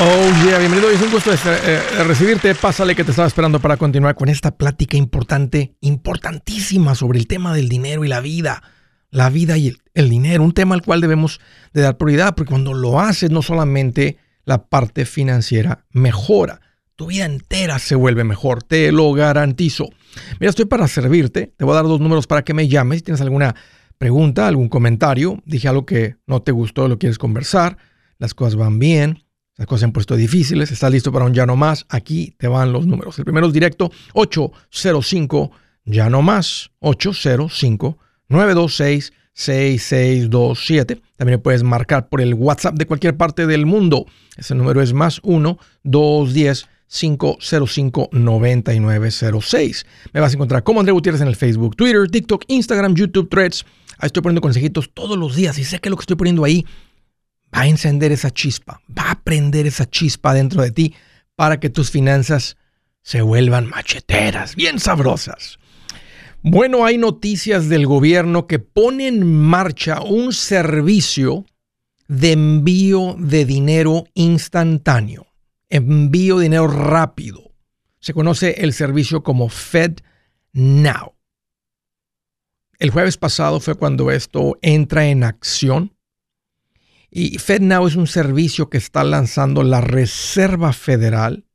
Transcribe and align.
Oh 0.00 0.44
yeah, 0.44 0.58
bienvenido. 0.58 0.90
Es 0.90 1.00
un 1.00 1.12
gusto 1.12 1.30
eh, 1.32 1.80
recibirte. 2.04 2.52
Pásale 2.56 2.96
que 2.96 3.04
te 3.04 3.12
estaba 3.12 3.28
esperando 3.28 3.60
para 3.60 3.76
continuar 3.76 4.16
con 4.16 4.28
esta 4.28 4.56
plática 4.56 4.96
importante, 4.96 5.76
importantísima 5.82 6.96
sobre 6.96 7.20
el 7.20 7.28
tema 7.28 7.54
del 7.54 7.68
dinero 7.68 8.04
y 8.04 8.08
la 8.08 8.18
vida. 8.18 8.60
La 9.10 9.30
vida 9.30 9.56
y 9.56 9.72
el, 9.94 10.08
dinero, 10.08 10.42
un 10.42 10.52
tema 10.52 10.74
al 10.74 10.82
cual 10.82 11.00
debemos 11.00 11.40
de 11.72 11.82
dar 11.82 11.96
prioridad, 11.96 12.34
porque 12.34 12.50
cuando 12.50 12.74
lo 12.74 12.98
haces 12.98 13.30
no 13.30 13.40
solamente 13.40 14.18
la 14.44 14.66
parte 14.66 15.04
financiera 15.04 15.84
mejora, 15.92 16.60
tu 16.96 17.06
vida 17.06 17.24
entera 17.24 17.78
se 17.78 17.94
vuelve 17.94 18.24
mejor, 18.24 18.64
te 18.64 18.90
lo 18.90 19.12
garantizo. 19.12 19.90
Mira, 20.40 20.50
estoy 20.50 20.64
para 20.64 20.88
servirte. 20.88 21.54
Te 21.56 21.64
voy 21.64 21.70
a 21.72 21.76
dar 21.76 21.84
dos 21.84 22.00
números 22.00 22.26
para 22.26 22.42
que 22.42 22.52
me 22.52 22.66
llames. 22.66 22.98
Si 22.98 23.04
tienes 23.04 23.20
alguna 23.20 23.54
pregunta, 23.96 24.48
algún 24.48 24.68
comentario, 24.68 25.40
dije 25.46 25.68
algo 25.68 25.86
que 25.86 26.16
no 26.26 26.42
te 26.42 26.50
gustó, 26.50 26.88
lo 26.88 26.98
quieres 26.98 27.18
conversar, 27.18 27.78
las 28.18 28.34
cosas 28.34 28.56
van 28.56 28.80
bien 28.80 29.23
las 29.56 29.66
cosas 29.66 29.80
se 29.80 29.84
han 29.86 29.92
puesto 29.92 30.16
difíciles. 30.16 30.70
¿Estás 30.70 30.90
listo 30.90 31.12
para 31.12 31.24
un 31.24 31.34
ya 31.34 31.46
no 31.46 31.56
más? 31.56 31.86
Aquí 31.88 32.34
te 32.38 32.48
van 32.48 32.72
los 32.72 32.86
números. 32.86 33.18
El 33.18 33.24
primero 33.24 33.46
es 33.46 33.52
directo 33.52 33.90
805 34.14 35.50
ya 35.84 36.08
no 36.08 36.22
más 36.22 36.70
805 36.80 37.98
926 38.28 39.12
6627. 39.34 41.00
También 41.16 41.40
puedes 41.40 41.62
marcar 41.62 42.08
por 42.08 42.20
el 42.20 42.34
WhatsApp 42.34 42.76
de 42.76 42.86
cualquier 42.86 43.16
parte 43.16 43.46
del 43.46 43.66
mundo. 43.66 44.06
Ese 44.36 44.54
número 44.54 44.80
es 44.80 44.92
más 44.92 45.20
1 45.22 45.58
210 45.82 46.68
505 46.88 48.10
9906. 48.12 49.86
Me 50.12 50.20
vas 50.20 50.32
a 50.32 50.34
encontrar 50.34 50.62
como 50.62 50.80
André 50.80 50.92
Gutiérrez 50.92 51.20
en 51.20 51.28
el 51.28 51.36
Facebook, 51.36 51.76
Twitter, 51.76 52.08
TikTok, 52.08 52.44
Instagram, 52.46 52.94
YouTube, 52.94 53.28
Threads. 53.28 53.64
Ahí 53.98 54.06
estoy 54.06 54.22
poniendo 54.22 54.40
consejitos 54.40 54.90
todos 54.92 55.18
los 55.18 55.34
días 55.34 55.58
y 55.58 55.64
sé 55.64 55.80
que 55.80 55.90
lo 55.90 55.96
que 55.96 56.02
estoy 56.02 56.16
poniendo 56.16 56.44
ahí 56.44 56.64
va 57.54 57.62
a 57.62 57.68
encender 57.68 58.10
esa 58.12 58.30
chispa, 58.30 58.80
va 58.96 59.12
a 59.12 59.20
prender 59.22 59.66
esa 59.66 59.88
chispa 59.88 60.34
dentro 60.34 60.62
de 60.62 60.72
ti 60.72 60.94
para 61.36 61.60
que 61.60 61.70
tus 61.70 61.90
finanzas 61.90 62.56
se 63.02 63.22
vuelvan 63.22 63.68
macheteras, 63.68 64.56
bien 64.56 64.80
sabrosas. 64.80 65.58
Bueno, 66.42 66.84
hay 66.84 66.98
noticias 66.98 67.68
del 67.68 67.86
gobierno 67.86 68.46
que 68.46 68.58
pone 68.58 69.08
en 69.08 69.24
marcha 69.26 70.02
un 70.02 70.32
servicio 70.32 71.46
de 72.08 72.32
envío 72.32 73.16
de 73.18 73.44
dinero 73.44 74.04
instantáneo, 74.14 75.26
envío 75.70 76.38
de 76.38 76.44
dinero 76.44 76.66
rápido. 76.66 77.52
Se 78.00 78.12
conoce 78.12 78.56
el 78.58 78.74
servicio 78.74 79.22
como 79.22 79.48
Fed 79.48 80.00
Now. 80.52 81.14
El 82.78 82.90
jueves 82.90 83.16
pasado 83.16 83.60
fue 83.60 83.76
cuando 83.76 84.10
esto 84.10 84.58
entra 84.60 85.06
en 85.06 85.24
acción 85.24 85.93
y 87.16 87.38
FedNow 87.38 87.86
es 87.86 87.94
un 87.94 88.08
servicio 88.08 88.68
que 88.68 88.76
está 88.76 89.04
lanzando 89.04 89.62
la 89.62 89.80
Reserva 89.80 90.72
Federal 90.72 91.46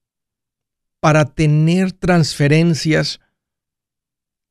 para 1.02 1.26
tener 1.26 1.92
transferencias 1.92 3.20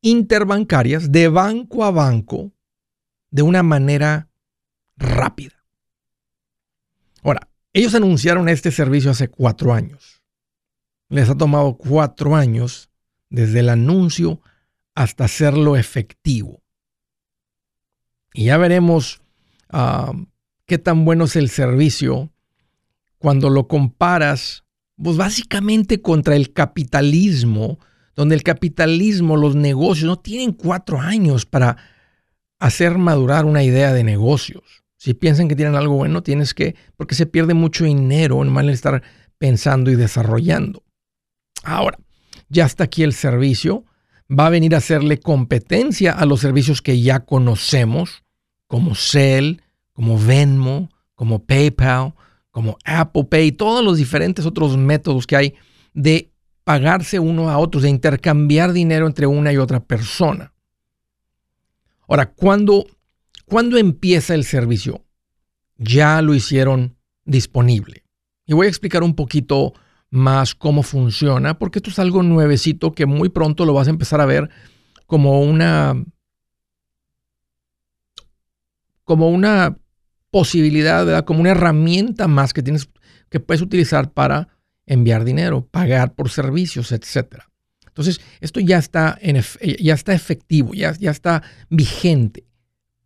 interbancarias 0.03 1.11
de 1.11 1.29
banco 1.29 1.83
a 1.83 1.91
banco 1.93 2.53
de 3.31 3.41
una 3.41 3.63
manera 3.63 4.29
rápida. 4.99 5.65
Ahora, 7.23 7.49
ellos 7.73 7.95
anunciaron 7.95 8.51
este 8.51 8.71
servicio 8.71 9.11
hace 9.11 9.29
cuatro 9.29 9.73
años. 9.73 10.23
Les 11.09 11.31
ha 11.31 11.35
tomado 11.35 11.79
cuatro 11.79 12.37
años 12.37 12.91
desde 13.31 13.61
el 13.61 13.71
anuncio 13.71 14.43
hasta 14.95 15.25
hacerlo 15.25 15.79
efectivo. 15.79 16.63
Y 18.35 18.45
ya 18.45 18.59
veremos 18.59 19.23
ah, 19.71 20.13
qué 20.69 20.79
tan 20.79 21.05
bueno 21.07 21.25
es 21.25 21.35
el 21.35 21.49
servicio 21.49 22.31
cuando 23.17 23.49
lo 23.49 23.67
comparas, 23.67 24.65
pues 25.03 25.17
básicamente 25.17 26.03
contra 26.03 26.37
el 26.37 26.53
capitalismo, 26.53 27.81
donde 28.15 28.35
el 28.35 28.43
capitalismo, 28.43 29.37
los 29.37 29.57
negocios, 29.57 30.07
no 30.07 30.19
tienen 30.19 30.53
cuatro 30.53 31.01
años 31.01 31.47
para 31.47 31.79
hacer 32.61 32.99
madurar 32.99 33.47
una 33.47 33.65
idea 33.65 33.93
de 33.95 34.05
negocios. 34.05 34.85
Si 34.99 35.15
piensan 35.15 35.49
que 35.49 35.57
tienen 35.57 35.75
algo 35.75 35.95
bueno, 35.95 36.23
tienes 36.23 36.53
que, 36.53 36.77
porque 36.97 37.15
se 37.15 37.27
pierde 37.27 37.55
mucho 37.55 37.85
dinero 37.85 38.43
en 38.43 38.53
mal 38.53 38.69
estar 38.69 39.03
pensando 39.39 39.91
y 39.91 39.97
desarrollando. 39.97 40.85
Ahora, 41.65 41.99
ya 42.51 42.67
está 42.67 42.85
aquí 42.85 43.05
el 43.05 43.15
servicio, 43.15 43.85
va 44.31 44.47
a 44.47 44.51
venir 44.51 44.75
a 44.75 44.79
hacerle 44.79 45.19
competencia 45.19 46.13
a 46.13 46.27
los 46.27 46.41
servicios 46.41 46.83
que 46.83 47.01
ya 47.01 47.21
conocemos, 47.21 48.23
como 48.67 48.95
Cell, 48.95 49.61
como 49.99 50.17
Venmo, 50.17 50.89
como 51.17 51.45
PayPal, 51.45 52.15
como 52.53 52.79
Apple 52.85 53.25
Pay, 53.25 53.51
todos 53.51 53.85
los 53.85 53.99
diferentes 53.99 54.47
otros 54.47 54.77
métodos 54.77 55.27
que 55.27 55.35
hay 55.35 55.55
de 55.93 56.31
pagarse 56.63 57.19
uno 57.19 57.51
a 57.51 57.59
otros, 57.59 57.83
de 57.83 57.89
intercambiar 57.89 58.73
dinero 58.73 59.09
entre 59.09 59.27
una 59.27 59.53
y 59.53 59.57
otra 59.57 59.81
persona. 59.81 60.55
Ahora, 62.07 62.31
¿cuándo, 62.31 62.87
¿cuándo 63.47 63.77
empieza 63.77 64.37
el 64.37 64.45
servicio? 64.45 65.05
Ya 65.79 66.23
lo 66.23 66.33
hicieron 66.33 66.97
disponible. 67.25 68.05
Y 68.47 68.53
voy 68.53 68.67
a 68.67 68.71
explicar 68.71 69.03
un 69.03 69.17
poquito 69.17 69.73
más 70.11 70.55
cómo 70.55 70.85
funciona, 70.85 71.59
porque 71.59 71.81
esto 71.81 71.91
es 71.91 71.99
algo 71.99 72.23
nuevecito 72.23 72.93
que 72.93 73.05
muy 73.05 73.31
pronto 73.31 73.67
lo 73.67 73.73
vas 73.73 73.89
a 73.89 73.91
empezar 73.91 74.21
a 74.21 74.27
ver 74.27 74.49
como 75.07 75.43
una 75.43 76.05
como 79.03 79.31
una 79.31 79.77
posibilidad, 80.31 81.25
como 81.25 81.41
una 81.41 81.51
herramienta 81.51 82.29
más 82.29 82.53
que 82.53 82.63
tienes 82.63 82.89
que 83.31 83.41
puedes 83.41 83.63
utilizar 83.63 84.13
para 84.13 84.49
enviar 84.87 85.25
dinero, 85.25 85.67
pagar 85.67 86.15
por 86.15 86.31
servicios, 86.31 86.93
etc. 86.93 87.43
Entonces, 87.87 88.21
esto 88.41 88.61
ya 88.61 88.79
está, 88.79 89.19
en, 89.21 89.43
ya 89.81 89.95
está 89.95 90.15
efectivo, 90.15 90.73
ya, 90.73 90.95
ya 90.99 91.11
está 91.11 91.43
vigente. 91.69 92.47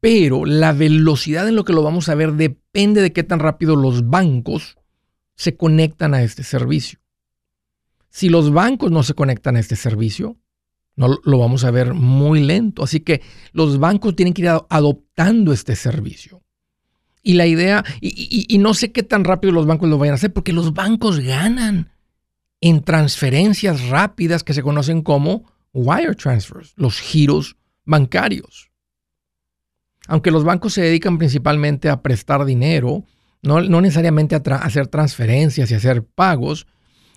Pero 0.00 0.44
la 0.44 0.72
velocidad 0.72 1.48
en 1.48 1.56
lo 1.56 1.64
que 1.64 1.72
lo 1.72 1.82
vamos 1.82 2.08
a 2.08 2.14
ver 2.14 2.32
depende 2.32 3.02
de 3.02 3.12
qué 3.12 3.22
tan 3.22 3.38
rápido 3.38 3.76
los 3.76 4.08
bancos 4.08 4.76
se 5.34 5.56
conectan 5.56 6.14
a 6.14 6.22
este 6.22 6.42
servicio. 6.42 6.98
Si 8.08 8.28
los 8.28 8.52
bancos 8.52 8.90
no 8.90 9.02
se 9.02 9.14
conectan 9.14 9.56
a 9.56 9.60
este 9.60 9.76
servicio, 9.76 10.36
no 10.96 11.18
lo 11.24 11.38
vamos 11.38 11.64
a 11.64 11.70
ver 11.70 11.94
muy 11.94 12.42
lento. 12.42 12.82
Así 12.84 13.00
que 13.00 13.22
los 13.52 13.78
bancos 13.78 14.14
tienen 14.14 14.34
que 14.34 14.42
ir 14.42 14.48
adoptando 14.48 15.52
este 15.52 15.74
servicio. 15.76 16.41
Y 17.22 17.34
la 17.34 17.46
idea, 17.46 17.84
y, 18.00 18.58
no 18.58 18.74
sé 18.74 18.90
qué 18.90 19.04
tan 19.04 19.22
rápido 19.22 19.52
los 19.52 19.66
bancos 19.66 19.88
lo 19.88 19.96
vayan 19.96 20.14
a 20.14 20.16
hacer, 20.16 20.32
porque 20.32 20.52
los 20.52 20.74
bancos 20.74 21.20
ganan 21.20 21.92
en 22.60 22.82
transferencias 22.82 23.88
rápidas 23.88 24.42
que 24.42 24.54
se 24.54 24.62
conocen 24.62 25.02
como 25.02 25.44
wire 25.72 26.16
transfers, 26.16 26.72
los 26.76 26.98
giros 27.00 27.56
bancarios. 27.84 28.70
Aunque 30.08 30.32
los 30.32 30.42
bancos 30.42 30.74
se 30.74 30.82
dedican 30.82 31.16
principalmente 31.16 31.88
a 31.88 32.02
prestar 32.02 32.44
dinero, 32.44 33.04
no, 33.40 33.60
necesariamente 33.60 34.34
a 34.34 34.38
hacer 34.56 34.88
transferencias 34.88 35.70
y 35.70 35.74
hacer 35.74 36.04
pagos, 36.04 36.66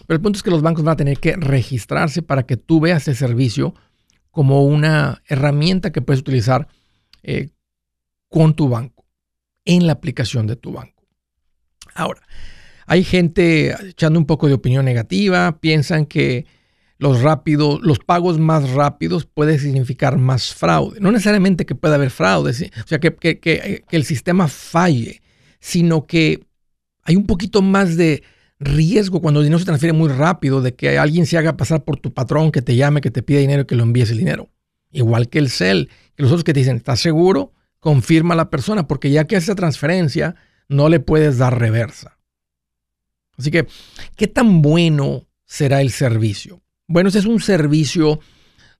pero 0.05 0.17
el 0.17 0.21
punto 0.21 0.37
es 0.37 0.43
que 0.43 0.51
los 0.51 0.61
bancos 0.61 0.83
van 0.83 0.93
a 0.93 0.97
tener 0.97 1.19
que 1.19 1.35
registrarse 1.35 2.21
para 2.21 2.43
que 2.43 2.57
tú 2.57 2.79
veas 2.79 3.07
ese 3.07 3.15
servicio 3.15 3.73
como 4.29 4.63
una 4.65 5.23
herramienta 5.27 5.91
que 5.91 6.01
puedes 6.01 6.21
utilizar 6.21 6.67
eh, 7.23 7.49
con 8.29 8.53
tu 8.53 8.69
banco 8.69 8.94
en 9.65 9.87
la 9.87 9.93
aplicación 9.93 10.47
de 10.47 10.55
tu 10.55 10.71
banco. 10.71 11.03
Ahora, 11.93 12.21
hay 12.85 13.03
gente 13.03 13.75
echando 13.89 14.19
un 14.19 14.25
poco 14.25 14.47
de 14.47 14.53
opinión 14.53 14.85
negativa, 14.85 15.59
piensan 15.59 16.05
que 16.05 16.45
los 16.97 17.21
rápidos, 17.21 17.81
los 17.81 17.99
pagos 17.99 18.39
más 18.39 18.69
rápidos 18.71 19.25
puede 19.25 19.59
significar 19.59 20.17
más 20.17 20.53
fraude. 20.53 20.99
No 20.99 21.11
necesariamente 21.11 21.65
que 21.65 21.75
pueda 21.75 21.95
haber 21.95 22.11
fraude, 22.11 22.51
o 22.51 22.87
sea, 22.87 22.99
que, 22.99 23.15
que 23.15 23.83
el 23.89 24.05
sistema 24.05 24.47
falle, 24.47 25.21
sino 25.59 26.05
que 26.05 26.45
hay 27.03 27.15
un 27.15 27.25
poquito 27.25 27.61
más 27.61 27.97
de 27.97 28.23
riesgo 28.59 29.21
cuando 29.21 29.39
el 29.39 29.45
dinero 29.45 29.59
se 29.59 29.65
transfiere 29.65 29.93
muy 29.93 30.09
rápido 30.09 30.61
de 30.61 30.73
que 30.75 30.97
alguien 30.97 31.25
se 31.25 31.37
haga 31.37 31.57
pasar 31.57 31.83
por 31.83 31.97
tu 31.97 32.13
patrón, 32.13 32.51
que 32.51 32.61
te 32.61 32.75
llame, 32.75 33.01
que 33.01 33.11
te 33.11 33.23
pida 33.23 33.39
dinero 33.39 33.63
y 33.63 33.65
que 33.65 33.75
lo 33.75 33.83
envíes 33.83 34.11
el 34.11 34.17
dinero. 34.17 34.49
Igual 34.91 35.29
que 35.29 35.39
el 35.39 35.49
CEL, 35.49 35.89
que 36.15 36.23
los 36.23 36.31
otros 36.31 36.43
que 36.43 36.53
te 36.53 36.61
dicen, 36.61 36.77
¿estás 36.77 36.99
seguro? 36.99 37.53
Confirma 37.85 38.33
a 38.33 38.37
la 38.37 38.49
persona, 38.49 38.87
porque 38.87 39.11
ya 39.11 39.25
que 39.25 39.35
hace 39.35 39.53
transferencia, 39.53 40.35
no 40.67 40.89
le 40.89 40.99
puedes 40.99 41.37
dar 41.37 41.59
reversa. 41.59 42.17
Así 43.37 43.51
que, 43.51 43.67
¿qué 44.15 44.25
tan 44.25 44.63
bueno 44.63 45.27
será 45.45 45.81
el 45.81 45.91
servicio? 45.91 46.63
Bueno, 46.87 47.09
ese 47.09 47.19
es 47.19 47.25
un 47.27 47.39
servicio 47.39 48.21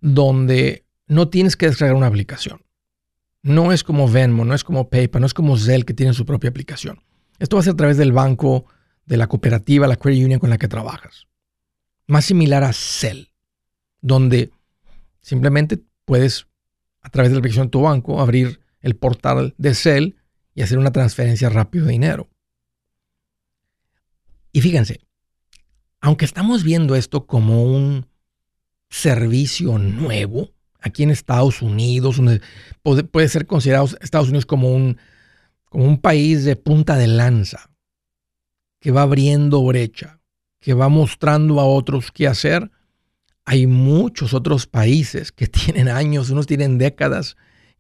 donde 0.02 0.88
no 1.06 1.30
tienes 1.30 1.56
que 1.56 1.68
descargar 1.68 1.96
una 1.96 2.08
aplicación. 2.08 2.64
No 3.44 3.72
es 3.72 3.84
como 3.84 4.10
Venmo, 4.10 4.44
no 4.44 4.56
es 4.56 4.64
como 4.64 4.90
PayPal, 4.90 5.22
no 5.22 5.28
es 5.28 5.36
como 5.36 5.56
Zelle 5.56 5.86
que 5.86 5.94
tiene 5.94 6.16
su 6.16 6.26
propia 6.26 6.50
aplicación. 6.50 7.00
Esto 7.38 7.58
va 7.58 7.60
a 7.60 7.64
ser 7.64 7.74
a 7.74 7.78
través 7.78 7.98
del 7.98 8.12
banco, 8.12 8.66
de 9.06 9.18
la 9.18 9.28
cooperativa, 9.28 9.86
la 9.86 9.98
credit 9.98 10.26
union 10.26 10.40
con 10.40 10.50
la 10.50 10.58
que 10.58 10.68
trabajas. 10.68 11.28
Más 12.08 12.26
similar 12.26 12.64
a 12.64 12.74
Zelle, 12.74 13.32
donde 14.02 14.50
simplemente 15.22 15.80
puedes, 16.06 16.48
a 17.04 17.10
través 17.10 17.30
de 17.30 17.36
la 17.36 17.40
aplicación 17.42 17.68
de 17.68 17.72
tu 17.72 17.82
banco, 17.82 18.20
abrir 18.20 18.65
el 18.86 18.96
portal 18.96 19.56
de 19.58 19.74
Cell 19.74 20.14
y 20.54 20.62
hacer 20.62 20.78
una 20.78 20.92
transferencia 20.92 21.50
rápida 21.50 21.86
de 21.86 21.92
dinero. 21.92 22.30
Y 24.52 24.62
fíjense, 24.62 25.02
aunque 26.00 26.24
estamos 26.24 26.64
viendo 26.64 26.96
esto 26.96 27.26
como 27.26 27.64
un 27.64 28.06
servicio 28.88 29.80
nuevo, 29.80 30.52
aquí 30.80 31.02
en 31.02 31.10
Estados 31.10 31.64
Unidos, 31.64 32.22
puede, 32.84 33.28
ser 33.28 33.48
considerado 33.48 33.90
Estados 34.02 34.28
Unidos 34.30 34.46
como 34.46 34.72
un, 34.72 34.98
como 35.66 35.86
un 35.86 36.00
país 36.00 36.46
de 36.46 36.56
punta 36.56 36.96
de 36.96 37.08
lanza, 37.08 37.72
que 38.80 38.92
va 38.92 39.02
abriendo 39.02 39.64
brecha, 39.64 40.20
que 40.60 40.76
va 40.76 40.90
mostrando 40.90 41.60
a 41.60 41.66
otros 41.66 42.12
qué 42.12 42.28
hacer. 42.28 42.70
Hay 43.46 43.66
muchos 43.66 44.36
otros 44.36 44.68
países 44.68 45.32
que 45.32 45.48
tienen 45.48 45.90
años, 45.90 46.30
unos 46.30 46.46
tienen 46.46 46.78
décadas 46.78 47.36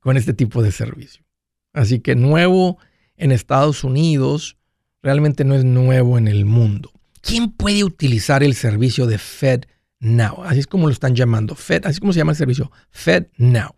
con 0.05 0.17
este 0.17 0.35
tipo 0.35 0.61
de 0.61 0.71
servicio. 0.71 1.25
Así 1.73 1.99
que 1.99 2.13
nuevo 2.13 2.77
en 3.17 3.31
Estados 3.31 3.83
Unidos 3.83 4.55
realmente 5.01 5.43
no 5.43 5.55
es 5.55 5.65
nuevo 5.65 6.19
en 6.19 6.27
el 6.27 6.45
mundo. 6.45 6.91
¿Quién 7.21 7.49
puede 7.49 7.83
utilizar 7.83 8.43
el 8.43 8.53
servicio 8.53 9.07
de 9.07 9.17
Fed 9.17 9.63
Now. 9.99 10.43
Así 10.43 10.59
es 10.59 10.67
como 10.67 10.85
lo 10.85 10.93
están 10.93 11.15
llamando. 11.15 11.55
Fed, 11.55 11.87
así 11.87 11.93
es 11.93 11.99
como 11.99 12.13
se 12.13 12.19
llama 12.19 12.33
el 12.33 12.37
servicio. 12.37 12.71
Fed 12.91 13.29
Now. 13.37 13.75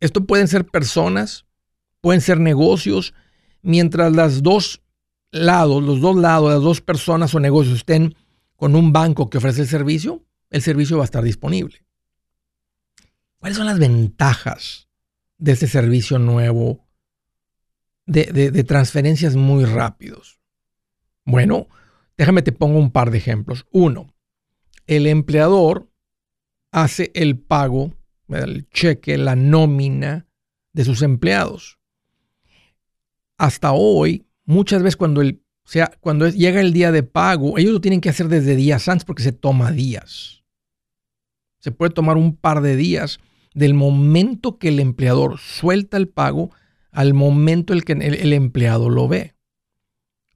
Esto 0.00 0.26
pueden 0.26 0.48
ser 0.48 0.66
personas, 0.66 1.46
pueden 2.02 2.20
ser 2.20 2.40
negocios, 2.40 3.14
mientras 3.62 4.12
las 4.12 4.42
dos 4.42 4.82
lados, 5.30 5.82
los 5.82 6.02
dos 6.02 6.14
lados, 6.14 6.52
las 6.52 6.60
dos 6.60 6.82
personas 6.82 7.34
o 7.34 7.40
negocios 7.40 7.76
estén 7.76 8.16
con 8.54 8.76
un 8.76 8.92
banco 8.92 9.30
que 9.30 9.38
ofrece 9.38 9.62
el 9.62 9.68
servicio, 9.68 10.26
el 10.50 10.60
servicio 10.60 10.98
va 10.98 11.04
a 11.04 11.06
estar 11.06 11.24
disponible. 11.24 11.86
¿Cuáles 13.38 13.56
son 13.56 13.64
las 13.64 13.78
ventajas 13.78 14.89
de 15.40 15.52
este 15.52 15.66
servicio 15.66 16.18
nuevo 16.18 16.86
de, 18.06 18.24
de 18.32 18.64
transferencias 18.64 19.34
muy 19.34 19.64
rápidos? 19.64 20.40
Bueno, 21.24 21.68
déjame 22.16 22.42
te 22.42 22.52
pongo 22.52 22.78
un 22.78 22.90
par 22.90 23.10
de 23.10 23.18
ejemplos. 23.18 23.66
Uno, 23.72 24.14
el 24.86 25.06
empleador 25.06 25.90
hace 26.72 27.10
el 27.14 27.38
pago, 27.38 27.94
el 28.28 28.68
cheque, 28.70 29.16
la 29.18 29.36
nómina 29.36 30.26
de 30.72 30.84
sus 30.84 31.02
empleados. 31.02 31.78
Hasta 33.38 33.72
hoy, 33.72 34.26
muchas 34.44 34.82
veces 34.82 34.96
cuando, 34.96 35.20
el, 35.20 35.42
sea, 35.64 35.92
cuando 36.00 36.28
llega 36.28 36.60
el 36.60 36.72
día 36.72 36.92
de 36.92 37.02
pago, 37.02 37.58
ellos 37.58 37.72
lo 37.72 37.80
tienen 37.80 38.00
que 38.00 38.10
hacer 38.10 38.28
desde 38.28 38.56
días 38.56 38.88
antes 38.88 39.04
porque 39.04 39.22
se 39.22 39.32
toma 39.32 39.72
días. 39.72 40.44
Se 41.58 41.72
puede 41.72 41.92
tomar 41.92 42.16
un 42.16 42.36
par 42.36 42.60
de 42.60 42.76
días 42.76 43.20
del 43.54 43.74
momento 43.74 44.58
que 44.58 44.68
el 44.68 44.80
empleador 44.80 45.38
suelta 45.38 45.96
el 45.96 46.08
pago 46.08 46.50
al 46.92 47.14
momento 47.14 47.72
en 47.72 47.80
que 47.80 47.92
el 47.92 48.32
empleado 48.32 48.90
lo 48.90 49.08
ve. 49.08 49.34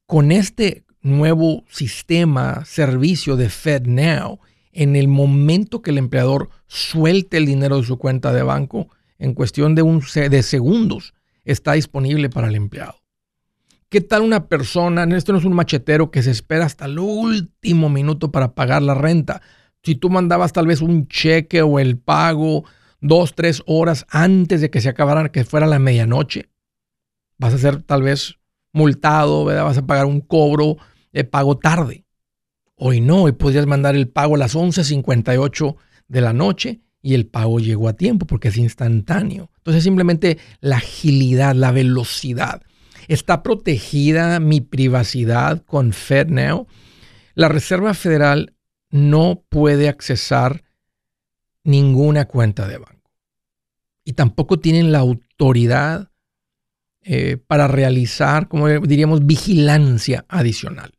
Con 0.07 0.33
este 0.33 0.85
nuevo 1.01 1.65
sistema, 1.69 2.65
servicio 2.65 3.37
de 3.37 3.49
FedNow, 3.49 4.41
en 4.73 4.97
el 4.97 5.09
momento 5.09 5.83
que 5.83 5.91
el 5.91 5.99
empleador 5.99 6.51
suelte 6.67 7.37
el 7.37 7.47
dinero 7.47 7.77
de 7.77 7.87
su 7.87 7.99
cuenta 7.99 8.33
de 8.33 8.43
banco, 8.43 8.89
en 9.19 9.35
cuestión 9.35 9.75
de, 9.75 9.83
un, 9.83 10.03
de 10.15 10.43
segundos, 10.43 11.15
está 11.45 11.75
disponible 11.75 12.29
para 12.29 12.49
el 12.49 12.57
empleado. 12.57 12.97
¿Qué 13.89 14.01
tal 14.01 14.23
una 14.23 14.49
persona? 14.49 15.05
Esto 15.17 15.33
no 15.33 15.39
es 15.39 15.45
un 15.45 15.53
machetero 15.53 16.11
que 16.11 16.23
se 16.23 16.33
espera 16.33 16.65
hasta 16.65 16.87
el 16.87 16.99
último 16.99 17.89
minuto 17.89 18.33
para 18.33 18.55
pagar 18.55 18.83
la 18.83 18.95
renta. 18.95 19.41
Si 19.85 19.95
tú 19.95 20.11
mandabas 20.11 20.53
tal 20.53 20.67
vez 20.67 20.81
un 20.81 21.07
cheque 21.07 21.63
o 21.63 21.79
el 21.79 21.99
pago 21.99 22.65
dos, 23.01 23.35
tres 23.35 23.63
horas 23.67 24.07
antes 24.11 24.61
de 24.61 24.71
que 24.71 24.81
se 24.81 24.89
acabara, 24.89 25.31
que 25.31 25.45
fuera 25.45 25.67
la 25.67 25.79
medianoche, 25.79 26.49
vas 27.39 27.55
a 27.55 27.59
ser 27.59 27.83
tal 27.83 28.03
vez 28.03 28.39
multado, 28.73 29.45
vas 29.45 29.79
a 29.79 29.87
pagar 29.87 30.07
un 30.07 30.21
cobro 30.21 30.77
pago 31.31 31.57
tarde. 31.59 32.05
Hoy 32.77 33.01
no, 33.01 33.23
hoy 33.23 33.33
podrías 33.33 33.67
mandar 33.67 33.95
el 33.95 34.09
pago 34.09 34.35
a 34.35 34.39
las 34.39 34.57
11.58 34.57 35.77
de 36.09 36.21
la 36.21 36.33
noche 36.33 36.81
y 37.01 37.15
el 37.15 37.27
pago 37.27 37.61
llegó 37.61 37.89
a 37.89 37.93
tiempo 37.93 38.27
porque 38.27 38.49
es 38.49 38.57
instantáneo. 38.57 39.51
Entonces 39.59 39.85
simplemente 39.85 40.39
la 40.61 40.77
agilidad, 40.77 41.55
la 41.55 41.71
velocidad. 41.71 42.63
¿Está 43.07 43.43
protegida 43.43 44.41
mi 44.41 44.61
privacidad 44.61 45.63
con 45.65 45.93
FedNow? 45.93 46.67
La 47.35 47.49
Reserva 47.49 47.95
Federal 47.95 48.55
no 48.91 49.45
puede 49.49 49.89
accesar 49.89 50.65
ninguna 51.65 52.27
cuenta 52.27 52.69
de 52.69 52.79
banco. 52.79 53.11
Y 54.05 54.13
tampoco 54.13 54.61
tienen 54.61 54.93
la 54.93 55.01
autoridad 55.01 56.11
eh, 57.03 57.37
para 57.37 57.69
realizar, 57.69 58.49
como 58.49 58.69
diríamos, 58.69 59.27
vigilancia 59.27 60.25
adicional. 60.29 60.93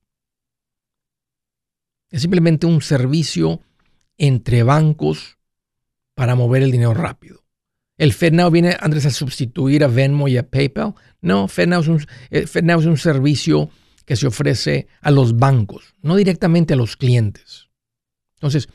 Es 2.11 2.21
simplemente 2.21 2.65
un 2.65 2.81
servicio 2.81 3.61
entre 4.17 4.63
bancos 4.63 5.37
para 6.13 6.35
mover 6.35 6.63
el 6.63 6.71
dinero 6.71 6.93
rápido. 6.93 7.43
¿El 7.97 8.13
FedNow 8.13 8.51
viene, 8.51 8.75
Andrés, 8.79 9.05
a 9.05 9.11
sustituir 9.11 9.83
a 9.83 9.87
Venmo 9.87 10.27
y 10.27 10.37
a 10.37 10.49
PayPal? 10.49 10.95
No, 11.21 11.47
FedNow 11.47 11.81
es, 11.81 11.87
un, 11.87 12.05
eh, 12.29 12.45
es 12.53 12.85
un 12.85 12.97
servicio 12.97 13.69
que 14.05 14.15
se 14.15 14.27
ofrece 14.27 14.87
a 15.01 15.11
los 15.11 15.37
bancos, 15.37 15.95
no 16.01 16.15
directamente 16.15 16.73
a 16.73 16.77
los 16.77 16.97
clientes. 16.97 17.69
Entonces, 18.35 18.69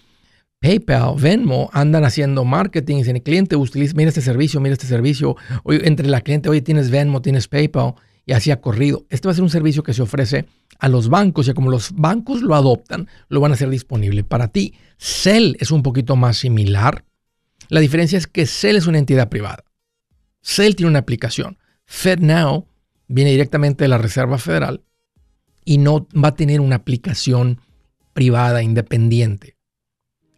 PayPal, 0.60 1.14
Venmo 1.16 1.70
andan 1.72 2.04
haciendo 2.04 2.44
marketing, 2.44 2.98
dicen, 2.98 3.16
el 3.16 3.22
cliente 3.22 3.56
utiliza, 3.56 3.94
mira 3.96 4.10
este 4.10 4.20
servicio, 4.20 4.60
mira 4.60 4.74
este 4.74 4.86
servicio, 4.86 5.36
entre 5.64 6.06
la 6.06 6.20
cliente, 6.20 6.50
oye, 6.50 6.60
tienes 6.60 6.90
Venmo, 6.90 7.22
tienes 7.22 7.48
PayPal, 7.48 7.94
y 8.26 8.32
así 8.32 8.50
ha 8.50 8.60
corrido. 8.60 9.06
Este 9.08 9.26
va 9.26 9.32
a 9.32 9.34
ser 9.34 9.42
un 9.42 9.50
servicio 9.50 9.82
que 9.82 9.94
se 9.94 10.02
ofrece 10.02 10.46
a 10.78 10.88
los 10.88 11.08
bancos 11.08 11.48
y 11.48 11.54
como 11.54 11.70
los 11.70 11.92
bancos 11.92 12.42
lo 12.42 12.54
adoptan, 12.54 13.08
lo 13.28 13.40
van 13.40 13.52
a 13.52 13.54
hacer 13.54 13.70
disponible 13.70 14.22
para 14.22 14.48
ti. 14.48 14.74
Cell 14.98 15.56
es 15.58 15.70
un 15.70 15.82
poquito 15.82 16.14
más 16.14 16.36
similar. 16.36 17.04
La 17.70 17.80
diferencia 17.80 18.18
es 18.18 18.26
que 18.26 18.46
Cell 18.46 18.76
es 18.76 18.86
una 18.86 18.98
entidad 18.98 19.30
privada. 19.30 19.64
Cell 20.42 20.74
tiene 20.74 20.90
una 20.90 21.00
aplicación. 21.00 21.58
FedNow 21.86 22.66
viene 23.08 23.30
directamente 23.30 23.84
de 23.84 23.88
la 23.88 23.98
Reserva 23.98 24.38
Federal 24.38 24.82
y 25.64 25.78
no 25.78 26.06
va 26.12 26.28
a 26.28 26.36
tener 26.36 26.60
una 26.60 26.76
aplicación 26.76 27.60
privada 28.12 28.62
independiente. 28.62 29.56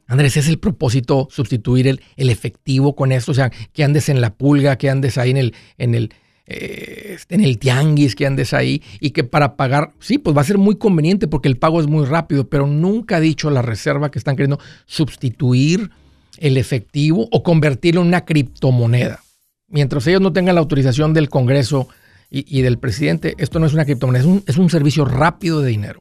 Andrés, 0.07 0.37
es 0.37 0.49
el 0.49 0.59
propósito 0.59 1.29
sustituir 1.31 1.87
el, 1.89 2.01
el, 2.17 2.31
efectivo 2.31 2.95
con 2.95 3.13
esto, 3.13 3.33
o 3.33 3.35
sea, 3.35 3.51
que 3.73 3.85
andes 3.85 4.09
en 4.09 4.21
la 4.21 4.35
pulga, 4.35 4.77
que 4.77 4.91
andes 4.91 5.17
ahí 5.17 5.31
en 5.31 5.37
el, 5.37 5.55
en 5.79 5.95
el, 5.95 6.13
eh, 6.47 7.19
en 7.29 7.41
el 7.41 7.59
tianguis 7.59 8.17
que 8.17 8.27
andes 8.27 8.53
ahí 8.53 8.83
y 9.01 9.11
que 9.11 9.25
para 9.25 9.57
pagar, 9.57 9.93
sí, 10.01 10.19
pues 10.19 10.37
va 10.37 10.41
a 10.41 10.45
ser 10.45 10.59
muy 10.59 10.77
conveniente 10.77 11.29
porque 11.29 11.49
el 11.49 11.57
pago 11.57 11.81
es 11.81 11.87
muy 11.87 12.05
rápido, 12.05 12.49
pero 12.49 12.67
nunca 12.67 13.17
ha 13.17 13.21
dicho 13.21 13.49
la 13.49 13.63
reserva 13.63 14.11
que 14.11 14.19
están 14.19 14.37
queriendo 14.37 14.59
sustituir 14.87 15.91
el 16.39 16.57
efectivo 16.57 17.29
o 17.31 17.43
convertirlo 17.43 18.01
en 18.01 18.09
una 18.09 18.25
criptomoneda. 18.25 19.21
Mientras 19.69 20.07
ellos 20.07 20.21
no 20.21 20.33
tengan 20.33 20.57
la 20.57 20.61
autorización 20.61 21.15
del 21.15 21.29
Congreso 21.29 21.89
y, 22.29 22.63
del 22.63 22.79
presidente, 22.79 23.35
esto 23.39 23.59
no 23.59 23.67
es 23.67 23.75
una 23.75 23.85
criptomoneda, 23.85 24.23
es 24.23 24.27
un, 24.27 24.43
es 24.47 24.57
un 24.57 24.71
servicio 24.71 25.05
rápido 25.05 25.61
de 25.61 25.69
dinero. 25.69 26.01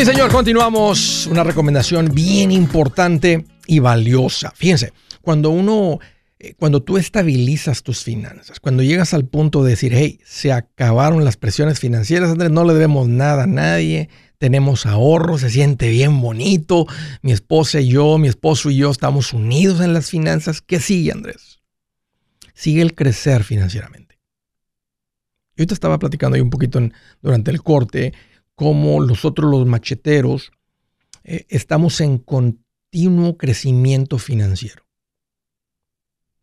Sí, 0.00 0.06
señor, 0.06 0.32
continuamos. 0.32 1.26
Una 1.26 1.44
recomendación 1.44 2.14
bien 2.14 2.52
importante 2.52 3.44
y 3.66 3.80
valiosa. 3.80 4.50
Fíjense, 4.56 4.94
cuando 5.20 5.50
uno, 5.50 5.98
eh, 6.38 6.54
cuando 6.58 6.82
tú 6.82 6.96
estabilizas 6.96 7.82
tus 7.82 8.02
finanzas, 8.02 8.60
cuando 8.60 8.82
llegas 8.82 9.12
al 9.12 9.26
punto 9.26 9.62
de 9.62 9.72
decir, 9.72 9.92
hey, 9.94 10.18
se 10.24 10.52
acabaron 10.52 11.22
las 11.22 11.36
presiones 11.36 11.80
financieras, 11.80 12.30
Andrés, 12.30 12.50
no 12.50 12.64
le 12.64 12.72
debemos 12.72 13.08
nada 13.08 13.42
a 13.42 13.46
nadie, 13.46 14.08
tenemos 14.38 14.86
ahorros, 14.86 15.42
se 15.42 15.50
siente 15.50 15.90
bien 15.90 16.18
bonito, 16.22 16.86
mi 17.20 17.32
esposa 17.32 17.82
y 17.82 17.88
yo, 17.88 18.16
mi 18.16 18.28
esposo 18.28 18.70
y 18.70 18.76
yo 18.76 18.90
estamos 18.90 19.34
unidos 19.34 19.82
en 19.82 19.92
las 19.92 20.08
finanzas. 20.08 20.62
¿Qué 20.62 20.80
sigue, 20.80 21.12
Andrés? 21.12 21.60
Sigue 22.54 22.80
el 22.80 22.94
crecer 22.94 23.44
financieramente. 23.44 24.18
Yo 25.58 25.66
te 25.66 25.74
estaba 25.74 25.98
platicando 25.98 26.36
ahí 26.36 26.40
un 26.40 26.48
poquito 26.48 26.80
durante 27.20 27.50
el 27.50 27.62
corte 27.62 28.14
como 28.60 29.02
nosotros 29.02 29.50
los 29.50 29.64
macheteros 29.64 30.52
eh, 31.24 31.46
estamos 31.48 31.98
en 32.02 32.18
continuo 32.18 33.38
crecimiento 33.38 34.18
financiero. 34.18 34.84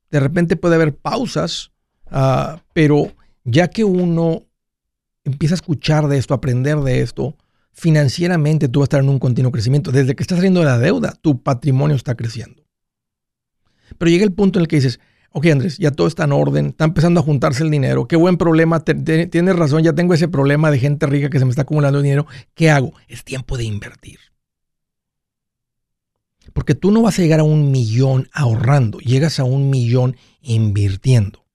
De 0.10 0.20
repente 0.20 0.56
puede 0.56 0.74
haber 0.74 0.96
pausas, 0.98 1.74
ah, 2.08 2.64
pero 2.74 3.14
ya 3.44 3.68
que 3.68 3.84
uno 3.84 4.48
empieza 5.26 5.54
a 5.54 5.58
escuchar 5.62 6.08
de 6.08 6.18
esto, 6.18 6.34
a 6.34 6.38
aprender 6.38 6.80
de 6.80 7.02
esto, 7.02 7.38
financieramente 7.72 8.68
tú 8.68 8.80
vas 8.80 8.86
a 8.86 8.88
estar 8.88 9.04
en 9.04 9.10
un 9.10 9.20
continuo 9.20 9.52
crecimiento. 9.52 9.92
Desde 9.92 10.16
que 10.16 10.24
estás 10.24 10.40
saliendo 10.40 10.62
de 10.62 10.66
la 10.66 10.80
deuda, 10.80 11.14
tu 11.22 11.44
patrimonio 11.44 11.96
está 11.96 12.16
creciendo. 12.16 12.64
Pero 14.00 14.10
llega 14.10 14.24
el 14.24 14.34
punto 14.34 14.58
en 14.58 14.62
el 14.62 14.68
que 14.68 14.78
dices, 14.78 15.00
ok 15.32 15.46
Andrés, 15.48 15.78
ya 15.78 15.92
todo 15.92 16.08
está 16.08 16.24
en 16.24 16.32
orden, 16.32 16.68
está 16.68 16.86
empezando 16.86 17.20
a 17.20 17.24
juntarse 17.24 17.64
el 17.64 17.72
dinero, 17.72 18.08
qué 18.08 18.16
buen 18.16 18.38
problema, 18.38 18.84
tienes 18.84 19.56
razón, 19.56 19.84
ya 19.84 19.94
tengo 19.94 20.14
ese 20.14 20.28
problema 20.28 20.72
de 20.72 20.80
gente 20.80 21.06
rica 21.06 21.30
que 21.30 21.40
se 21.40 21.46
me 21.46 21.50
está 21.52 21.64
acumulando 21.64 22.02
dinero, 22.02 22.26
¿qué 22.54 22.70
hago? 22.70 22.94
Es 23.08 23.24
tiempo 23.24 23.58
de 23.58 23.64
invertir. 23.64 24.20
Porque 26.54 26.76
tú 26.76 26.92
no 26.92 27.02
vas 27.02 27.20
a 27.20 27.22
llegar 27.22 27.40
a 27.40 27.44
un 27.44 27.72
millón 27.72 28.30
ahorrando, 28.34 29.00
llegas 29.00 29.40
a 29.40 29.44
un 29.44 29.70
millón 29.70 30.16
invirtiendo. 30.42 31.46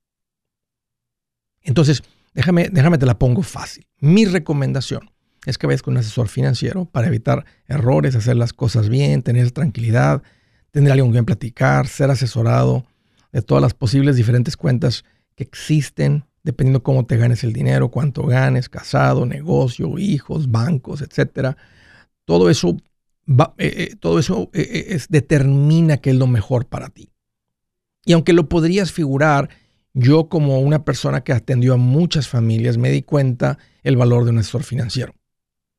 Entonces, 1.63 2.03
déjame, 2.35 2.69
déjame 2.71 2.99
te 2.99 3.07
la 3.07 3.19
pongo 3.19 3.43
fácil. 3.43 3.87
Mi 3.99 4.27
recomendación 4.27 5.11
es 5.47 5.59
que 5.59 5.67
vayas 5.67 5.83
con 5.83 5.95
un 5.95 5.99
asesor 5.99 6.29
financiero 6.29 6.85
para 6.85 7.09
evitar 7.09 7.45
errores, 7.67 8.15
hacer 8.15 8.37
las 8.37 8.53
cosas 8.53 8.89
bien, 8.89 9.23
tener 9.23 9.51
tranquilidad, 9.51 10.23
tener 10.71 10.93
alguien 10.93 11.07
con 11.07 11.13
quien 11.13 11.25
platicar, 11.25 11.89
ser 11.89 12.11
asesorado 12.11 12.87
de 13.33 13.43
todas 13.43 13.63
las 13.63 13.75
posibles 13.75 14.17
diferentes 14.17 14.57
cuentas 14.57 15.05
que 15.35 15.43
existen, 15.43 16.25
dependiendo 16.43 16.83
cómo 16.83 17.07
te 17.07 17.17
ganes 17.17 17.45
el 17.45 17.53
dinero, 17.53 17.91
cuánto 17.91 18.25
ganes, 18.25 18.69
casado, 18.69 19.27
negocio, 19.27 19.99
hijos, 19.99 20.51
bancos, 20.51 21.03
etcétera. 21.03 21.57
Todo 22.25 22.51
eso, 22.51 22.77
va, 23.29 23.55
eh, 23.59 23.89
eh, 23.91 23.97
todo 23.99 24.19
eso 24.19 24.51
eh, 24.53 24.87
es, 24.89 25.09
determina 25.09 25.97
qué 25.97 26.11
es 26.11 26.17
lo 26.17 26.27
mejor 26.27 26.67
para 26.67 26.89
ti. 26.89 27.11
Y 28.05 28.13
aunque 28.13 28.33
lo 28.33 28.49
podrías 28.49 28.93
figurar, 28.93 29.49
yo 29.95 30.29
como 30.29 30.61
una 30.61 30.85
persona 30.85 31.23
que 31.23 31.33
atendió 31.33 31.75
a 31.75 31.79
muchas 31.79 32.29
familias 32.29 32.79
me 32.79 32.91
di 32.91 33.03
cuenta 33.03 33.59
el 33.83 33.97
valor 33.97 34.25
de 34.25 34.31
un 34.31 34.39
asesor 34.39 34.65
financiero. 34.65 35.15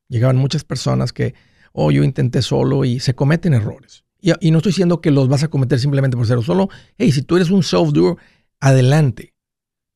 Llegaban 0.08 0.36
muchas 0.36 0.64
personas 0.64 1.12
que, 1.12 1.34
oh, 1.72 1.90
yo 1.90 2.04
intenté 2.04 2.42
solo 2.42 2.84
y 2.84 3.00
se 3.00 3.14
cometen 3.14 3.54
errores. 3.54 4.03
Y, 4.40 4.50
no 4.50 4.58
estoy 4.58 4.70
diciendo 4.70 5.02
que 5.02 5.10
los 5.10 5.28
vas 5.28 5.42
a 5.42 5.48
cometer 5.48 5.78
simplemente 5.78 6.16
por 6.16 6.26
ser 6.26 6.42
solo, 6.42 6.70
hey, 6.96 7.12
si 7.12 7.20
tú 7.20 7.36
eres 7.36 7.50
un 7.50 7.62
self-doer, 7.62 8.16
adelante. 8.58 9.34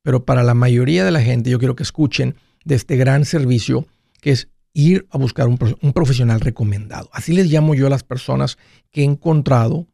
Pero 0.02 0.26
para 0.26 0.42
la 0.42 0.52
mayoría 0.52 1.02
de 1.02 1.10
la 1.10 1.22
gente, 1.22 1.48
yo 1.48 1.58
quiero 1.58 1.74
que 1.74 1.82
escuchen 1.82 2.34
de 2.62 2.74
este 2.74 2.96
gran 2.96 3.24
servicio 3.24 3.86
que 4.20 4.32
es 4.32 4.48
ir 4.74 5.06
a 5.10 5.16
buscar 5.16 5.48
un, 5.48 5.58
un 5.80 5.92
profesional 5.94 6.40
recomendado. 6.40 7.08
Así 7.14 7.32
les 7.32 7.50
llamo 7.50 7.74
yo 7.74 7.86
a 7.86 7.90
las 7.90 8.04
personas 8.04 8.58
que 8.90 9.00
he 9.00 9.04
encontrado, 9.04 9.86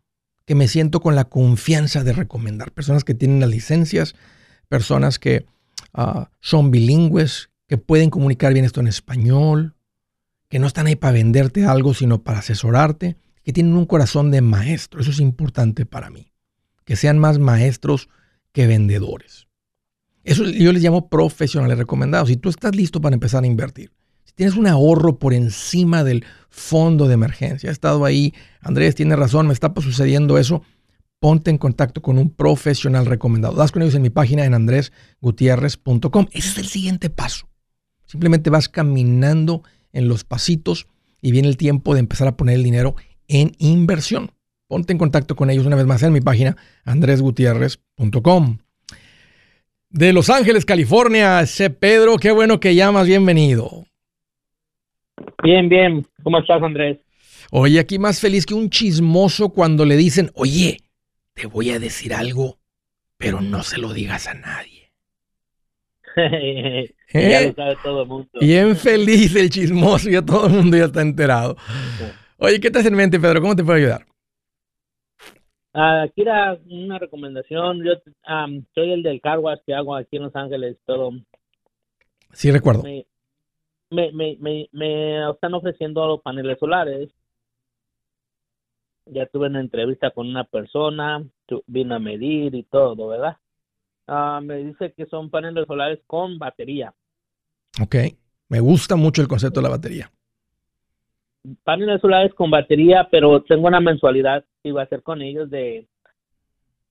que 0.47 0.57
me 0.57 0.67
siento 0.67 1.01
con 1.01 1.15
la 1.15 1.27
confianza 1.27 2.03
de 2.03 2.13
recomendar. 2.13 2.73
Personas 2.73 3.05
que 3.05 3.15
tienen 3.15 3.39
las 3.39 3.51
licencias, 3.51 4.17
personas 4.69 5.21
que 5.21 5.47
ah, 5.93 6.29
son 6.41 6.73
bilingües, 6.73 7.51
que 7.69 7.79
pueden 7.79 8.11
comunicar 8.11 8.53
bien 8.53 8.65
esto 8.65 8.81
en 8.81 8.89
español, 8.89 9.77
que 10.49 10.59
no 10.59 10.67
están 10.67 10.89
ahí 10.89 10.97
para 10.97 11.13
venderte 11.13 11.67
algo, 11.67 11.95
sino 11.95 12.25
para 12.25 12.41
asesorarte 12.41 13.17
que 13.45 13.53
tienen 13.53 13.75
un 13.75 13.87
corazón 13.87 14.31
de 14.31 14.41
maestro. 14.41 15.01
Eso 15.01 15.11
es 15.11 15.21
importante 15.21 15.87
para 15.87 16.11
mí. 16.11 16.33
Que 16.85 16.97
sean 16.97 17.19
más 17.19 17.39
maestros 17.39 18.09
que 18.53 18.67
vendedores. 18.67 19.49
Eso 20.25 20.45
yo 20.45 20.73
les 20.73 20.83
llamo 20.83 21.09
profesionales 21.09 21.77
recomendados. 21.77 22.29
Si 22.29 22.37
tú 22.37 22.49
estás 22.49 22.75
listo 22.75 23.01
para 23.01 23.15
empezar 23.15 23.45
a 23.45 23.47
invertir, 23.47 23.93
si 24.25 24.33
tienes 24.33 24.57
un 24.57 24.67
ahorro 24.67 25.19
por 25.19 25.35
encima 25.35 26.03
del 26.03 26.25
fondo 26.49 27.07
de 27.07 27.15
emergencia, 27.15 27.69
he 27.69 27.73
estado 27.73 28.05
ahí, 28.07 28.33
Andrés 28.61 28.95
tiene 28.95 29.17
razón, 29.17 29.47
me 29.47 29.53
está 29.53 29.73
sucediendo 29.77 30.39
eso, 30.39 30.63
ponte 31.21 31.51
en 31.51 31.59
contacto 31.59 32.01
con 32.01 32.19
un 32.19 32.31
profesional 32.31 33.05
recomendado. 33.05 33.55
Das 33.55 33.71
con 33.71 33.83
ellos 33.83 33.95
en 33.95 34.03
mi 34.03 34.11
página 34.11 34.47
en 34.47 34.55
andresgutierrez.com. 34.55 36.27
Ese 36.33 36.49
es 36.49 36.59
el 36.59 36.67
siguiente 36.67 37.11
paso. 37.11 37.49
Simplemente 38.07 38.49
vas 38.49 38.69
caminando 38.69 39.63
en 39.93 40.09
los 40.09 40.25
pasitos 40.25 40.87
y 41.21 41.33
viene 41.33 41.49
el 41.49 41.57
tiempo 41.57 41.95
de 41.95 42.01
empezar 42.01 42.29
a 42.29 42.37
poner 42.37 42.57
el 42.57 42.63
dinero 42.63 42.97
en 43.29 43.53
inversión. 43.59 44.31
Ponte 44.67 44.93
en 44.93 44.99
contacto 44.99 45.37
con 45.37 45.51
ellos 45.51 45.67
una 45.67 45.77
vez 45.77 45.87
más 45.87 46.03
en 46.03 46.13
mi 46.13 46.21
página 46.21 46.57
andresgutierrez.com. 46.85 48.59
De 49.91 50.13
Los 50.13 50.31
Ángeles, 50.31 50.65
California, 50.65 51.47
C. 51.47 51.71
Pedro, 51.71 52.17
qué 52.17 52.33
bueno 52.33 52.59
que 52.59 52.75
llamas, 52.75 53.07
bienvenido. 53.07 53.85
Bien, 55.43 55.69
bien. 55.69 56.07
¿Cómo 56.23 56.39
estás, 56.39 56.63
Andrés? 56.63 56.99
Oye, 57.51 57.79
aquí 57.79 57.99
más 57.99 58.21
feliz 58.21 58.47
que 58.47 58.55
un 58.55 58.71
chismoso 58.71 59.51
cuando 59.51 59.85
le 59.85 59.97
dicen, 59.97 60.33
oye, 60.35 60.81
te 61.35 61.47
voy 61.47 61.71
a 61.71 61.79
decir 61.79 62.15
algo, 62.15 62.59
pero 63.17 63.41
no 63.41 63.63
se 63.63 63.79
lo 63.79 63.93
digas 63.93 64.27
a 64.27 64.35
nadie. 64.35 64.91
ya 67.13 67.43
lo 67.43 67.55
sabe 67.55 67.77
todo 67.83 68.03
el 68.03 68.09
mundo. 68.09 68.29
Bien 68.41 68.77
feliz 68.77 69.37
el 69.37 69.51
chismoso, 69.51 70.09
ya 70.11 70.23
todo 70.23 70.47
el 70.47 70.55
mundo 70.55 70.77
ya 70.77 70.87
está 70.87 71.03
enterado. 71.03 71.57
Oye, 72.45 72.61
¿qué 72.61 72.69
hace 72.69 72.89
en 72.89 72.95
mente, 72.95 73.19
Pedro? 73.19 73.41
¿Cómo 73.41 73.57
te 73.57 73.65
puedo 73.65 73.79
ayudar? 73.79 74.05
aquí 75.73 76.21
era 76.21 76.59
una 76.69 76.99
recomendación. 76.99 77.83
Yo 77.83 77.93
soy 78.75 78.93
el 78.93 79.03
del 79.03 79.23
carguas 79.23 79.61
que 79.67 79.75
hago 79.75 79.97
aquí 79.97 80.17
en 80.17 80.25
Los 80.25 80.37
Ángeles, 80.37 80.77
todo. 80.85 81.13
Sí, 82.33 82.51
recuerdo. 82.51 82.83
Me, 82.83 83.07
me, 83.91 84.37
me, 84.39 84.69
me, 84.73 85.31
están 85.31 85.55
ofreciendo 85.55 86.07
los 86.07 86.21
paneles 86.21 86.59
solares. 86.59 87.09
Ya 89.07 89.25
tuve 89.27 89.47
una 89.47 89.61
entrevista 89.61 90.11
con 90.11 90.29
una 90.29 90.45
persona, 90.45 91.25
vino 91.67 91.95
a 91.95 91.99
medir 91.99 92.55
y 92.55 92.65
todo, 92.65 93.09
¿verdad? 93.09 93.39
Ah, 94.07 94.41
me 94.43 94.59
dice 94.59 94.93
que 94.95 95.07
son 95.07 95.31
paneles 95.31 95.67
solares 95.67 96.01
con 96.07 96.39
batería. 96.39 96.93
Ok. 97.83 97.97
Me 98.51 98.61
gusta 98.61 98.97
mucho 98.97 99.23
el 99.23 99.29
concepto 99.29 99.61
de 99.61 99.65
la 99.65 99.71
batería. 99.71 100.13
Paneles 101.63 102.01
solares 102.01 102.33
con 102.35 102.51
batería, 102.51 103.09
pero 103.11 103.43
tengo 103.43 103.67
una 103.67 103.81
mensualidad 103.81 104.45
que 104.63 104.71
iba 104.71 104.81
a 104.81 104.85
hacer 104.85 105.03
con 105.03 105.21
ellos 105.21 105.51
de 105.51 105.87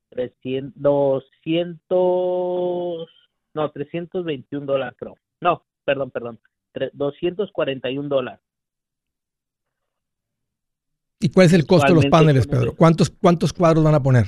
300, 0.10 0.74
200, 0.75 3.10
no, 3.55 3.72
321 3.72 4.65
dólares, 4.65 4.95
creo. 4.98 5.17
No, 5.41 5.63
perdón, 5.83 6.12
perdón, 6.12 6.39
241 6.93 8.10
dólares. 8.10 8.39
¿Y 11.19 11.29
cuál 11.29 11.48
es 11.48 11.53
el 11.53 11.65
costo 11.65 11.88
de 11.88 11.95
los 11.95 12.05
paneles, 12.07 12.45
Pedro? 12.45 12.75
¿Cuántos, 12.75 13.10
¿Cuántos 13.10 13.53
cuadros 13.53 13.83
van 13.83 13.95
a 13.95 14.03
poner? 14.03 14.25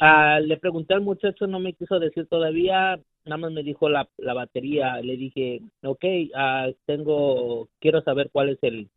Ah, 0.00 0.40
le 0.40 0.56
pregunté 0.56 0.94
al 0.94 1.02
muchacho, 1.02 1.46
no 1.46 1.60
me 1.60 1.74
quiso 1.74 1.98
decir 1.98 2.26
todavía, 2.26 2.98
nada 3.28 3.36
más 3.38 3.52
me 3.52 3.62
dijo 3.62 3.88
la, 3.88 4.08
la 4.16 4.34
batería. 4.34 5.00
Le 5.00 5.16
dije, 5.16 5.60
ok, 5.82 6.04
ah, 6.34 6.68
tengo, 6.86 7.68
quiero 7.78 8.02
saber 8.02 8.30
cuál 8.32 8.50
es 8.50 8.58
el, 8.62 8.88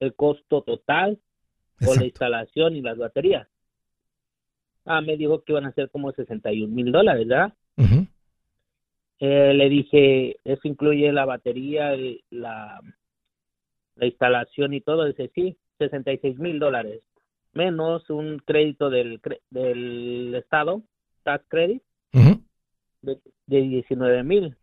el 0.00 0.14
costo 0.14 0.62
total 0.62 1.18
con 1.84 1.98
la 1.98 2.04
instalación 2.04 2.76
y 2.76 2.82
las 2.82 2.98
baterías. 2.98 3.46
Ah, 4.84 5.00
me 5.00 5.16
dijo 5.16 5.42
que 5.42 5.52
iban 5.52 5.66
a 5.66 5.72
ser 5.72 5.90
como 5.90 6.12
61 6.12 6.72
mil 6.74 6.92
dólares, 6.92 7.26
¿verdad? 7.26 7.54
Eh, 9.20 9.54
le 9.54 9.68
dije, 9.68 10.36
eso 10.44 10.68
incluye 10.68 11.10
la 11.12 11.24
batería, 11.24 11.96
la, 12.30 12.80
la 13.96 14.06
instalación 14.06 14.74
y 14.74 14.80
todo. 14.80 15.04
Dice, 15.06 15.30
sí, 15.34 15.56
66 15.78 16.38
mil 16.38 16.58
dólares, 16.58 17.00
menos 17.52 18.08
un 18.10 18.38
crédito 18.38 18.90
del, 18.90 19.20
del 19.50 20.34
Estado, 20.34 20.82
tax 21.22 21.44
credit, 21.48 21.82
de, 23.04 23.18
19 23.46 24.24
mil. 24.24 24.56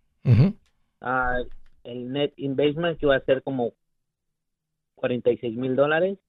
Ah, 1.01 1.37
el 1.83 2.11
net 2.11 2.33
investment 2.37 2.99
que 2.99 3.05
iba 3.05 3.15
a 3.15 3.21
ser 3.21 3.41
como 3.43 3.73
46 4.95 5.57
mil 5.57 5.75
dólares 5.75 6.19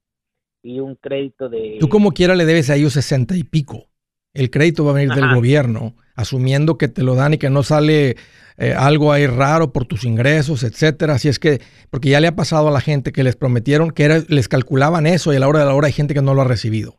y 0.63 0.81
un 0.81 0.95
crédito 0.97 1.49
de... 1.49 1.77
Tú 1.81 1.89
como 1.89 2.13
quiera 2.13 2.35
le 2.35 2.45
debes 2.45 2.71
a 2.71 2.77
ellos 2.77 2.95
60 2.95 3.37
y 3.37 3.45
pico. 3.45 3.89
El 4.35 4.51
crédito 4.51 4.85
va 4.85 4.93
a 4.93 4.95
venir 4.95 5.13
del 5.13 5.35
gobierno, 5.35 5.95
asumiendo 6.15 6.79
que 6.79 6.89
te 6.89 7.03
lo 7.03 7.15
dan 7.15 7.35
y 7.35 7.39
que 7.39 7.51
no 7.51 7.63
sale 7.63 8.17
eh, 8.57 8.73
algo 8.73 9.13
ahí 9.13 9.27
raro 9.27 9.75
por 9.75 9.85
tus 9.85 10.05
ingresos, 10.05 10.65
etcétera. 10.65 11.15
Así 11.15 11.29
es 11.29 11.39
que, 11.39 11.61
porque 11.91 12.09
ya 12.09 12.21
le 12.21 12.29
ha 12.29 12.37
pasado 12.37 12.69
a 12.69 12.71
la 12.71 12.81
gente 12.81 13.13
que 13.13 13.25
les 13.25 13.37
prometieron 13.37 13.91
que 13.91 14.05
era, 14.05 14.21
les 14.29 14.49
calculaban 14.49 15.07
eso 15.07 15.35
y 15.35 15.37
a 15.37 15.41
la 15.41 15.49
hora 15.49 15.59
de 15.59 15.67
la 15.67 15.75
hora 15.75 15.89
hay 15.89 15.93
gente 15.93 16.15
que 16.15 16.23
no 16.23 16.33
lo 16.33 16.41
ha 16.41 16.47
recibido. 16.49 16.95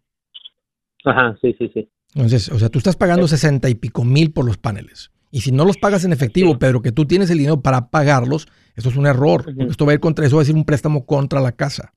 Ajá, 1.06 1.36
sí, 1.42 1.56
sí, 1.58 1.72
sí. 1.74 1.90
Entonces, 2.16 2.50
o 2.50 2.60
sea, 2.60 2.70
tú 2.70 2.78
estás 2.78 2.96
pagando 2.96 3.28
60 3.28 3.70
y 3.70 3.76
pico 3.76 4.04
mil 4.04 4.32
por 4.32 4.46
los 4.46 4.58
paneles. 4.58 5.12
Y 5.32 5.42
si 5.42 5.52
no 5.52 5.66
los 5.66 5.78
pagas 5.78 6.06
en 6.06 6.14
efectivo, 6.14 6.60
Pedro, 6.60 6.82
que 6.82 6.92
tú 6.92 7.06
tienes 7.06 7.32
el 7.32 7.40
dinero 7.40 7.62
para 7.62 7.90
pagarlos, 7.90 8.48
eso 8.76 8.90
es 8.90 8.96
un 8.96 9.08
error. 9.08 9.46
Esto 9.68 9.86
va 9.86 9.92
a 9.92 9.96
ir 9.96 10.00
contra, 10.00 10.26
eso 10.26 10.36
va 10.36 10.44
a 10.44 10.46
ser 10.46 10.56
un 10.56 10.64
préstamo 10.66 11.08
contra 11.08 11.42
la 11.42 11.54
casa. 11.54 11.94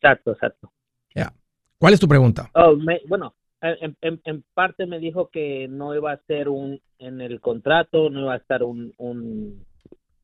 Exacto, 0.00 0.32
exacto. 0.32 0.72
Ya. 1.14 1.32
¿Cuál 1.78 1.92
es 1.92 2.00
tu 2.00 2.08
pregunta? 2.08 2.50
Oh, 2.54 2.74
bueno, 3.06 3.34
en, 3.60 3.96
en, 4.00 4.44
parte 4.54 4.86
me 4.86 4.98
dijo 4.98 5.28
que 5.28 5.68
no 5.68 5.94
iba 5.94 6.12
a 6.12 6.20
ser 6.26 6.48
un, 6.48 6.80
en 6.98 7.20
el 7.20 7.40
contrato, 7.40 8.08
no 8.10 8.20
iba 8.20 8.34
a 8.34 8.38
estar 8.38 8.62
un, 8.62 8.94
un, 8.96 9.64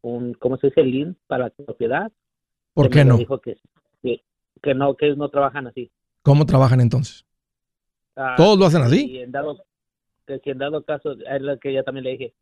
un 0.00 0.35
¿cómo 0.35 0.57
se 0.57 0.69
dice? 0.69 0.83
Link 0.83 1.17
para 1.26 1.45
la 1.45 1.50
propiedad. 1.50 2.12
¿Por 2.75 2.88
qué 2.88 3.05
no? 3.05 3.19
Dijo 3.19 3.38
que, 3.41 3.59
que, 4.02 4.75
no, 4.75 4.95
que 4.97 5.14
no 5.14 5.29
trabajan 5.29 5.67
así. 5.67 5.91
¿Cómo 6.23 6.47
trabajan 6.47 6.81
entonces? 6.81 7.26
Ah, 8.16 8.35
¿Todos 8.37 8.59
lo 8.59 8.66
hacen 8.66 8.83
así? 8.83 9.11
Y 9.11 9.19
en 9.19 9.33
dado, 9.33 9.64
que 10.26 10.38
si 10.40 10.50
en 10.50 10.59
dado 10.59 10.85
caso, 10.85 11.12
es 11.12 11.42
lo 11.42 11.59
que 11.59 11.73
yo 11.73 11.83
también 11.85 12.04
le 12.04 12.11
dije, 12.12 12.35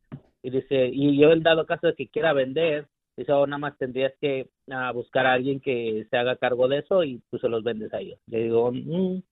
y 0.42 0.50
dice, 0.50 0.90
y 0.92 1.18
yo 1.20 1.32
en 1.32 1.42
dado 1.42 1.66
caso 1.66 1.88
de 1.88 1.94
que 1.94 2.08
quiera 2.08 2.32
vender, 2.32 2.88
dice, 3.16 3.32
oh, 3.32 3.46
nada 3.46 3.58
más 3.58 3.78
tendrías 3.78 4.12
que 4.20 4.48
ah, 4.70 4.92
buscar 4.92 5.26
a 5.26 5.34
alguien 5.34 5.60
que 5.60 6.06
se 6.10 6.16
haga 6.16 6.36
cargo 6.36 6.68
de 6.68 6.78
eso 6.78 7.04
y 7.04 7.22
tú 7.30 7.38
se 7.38 7.48
los 7.48 7.62
vendes 7.62 7.92
a 7.92 8.00
ellos. 8.00 8.18
Le 8.26 8.44
digo, 8.44 8.72
mm, 8.72 9.22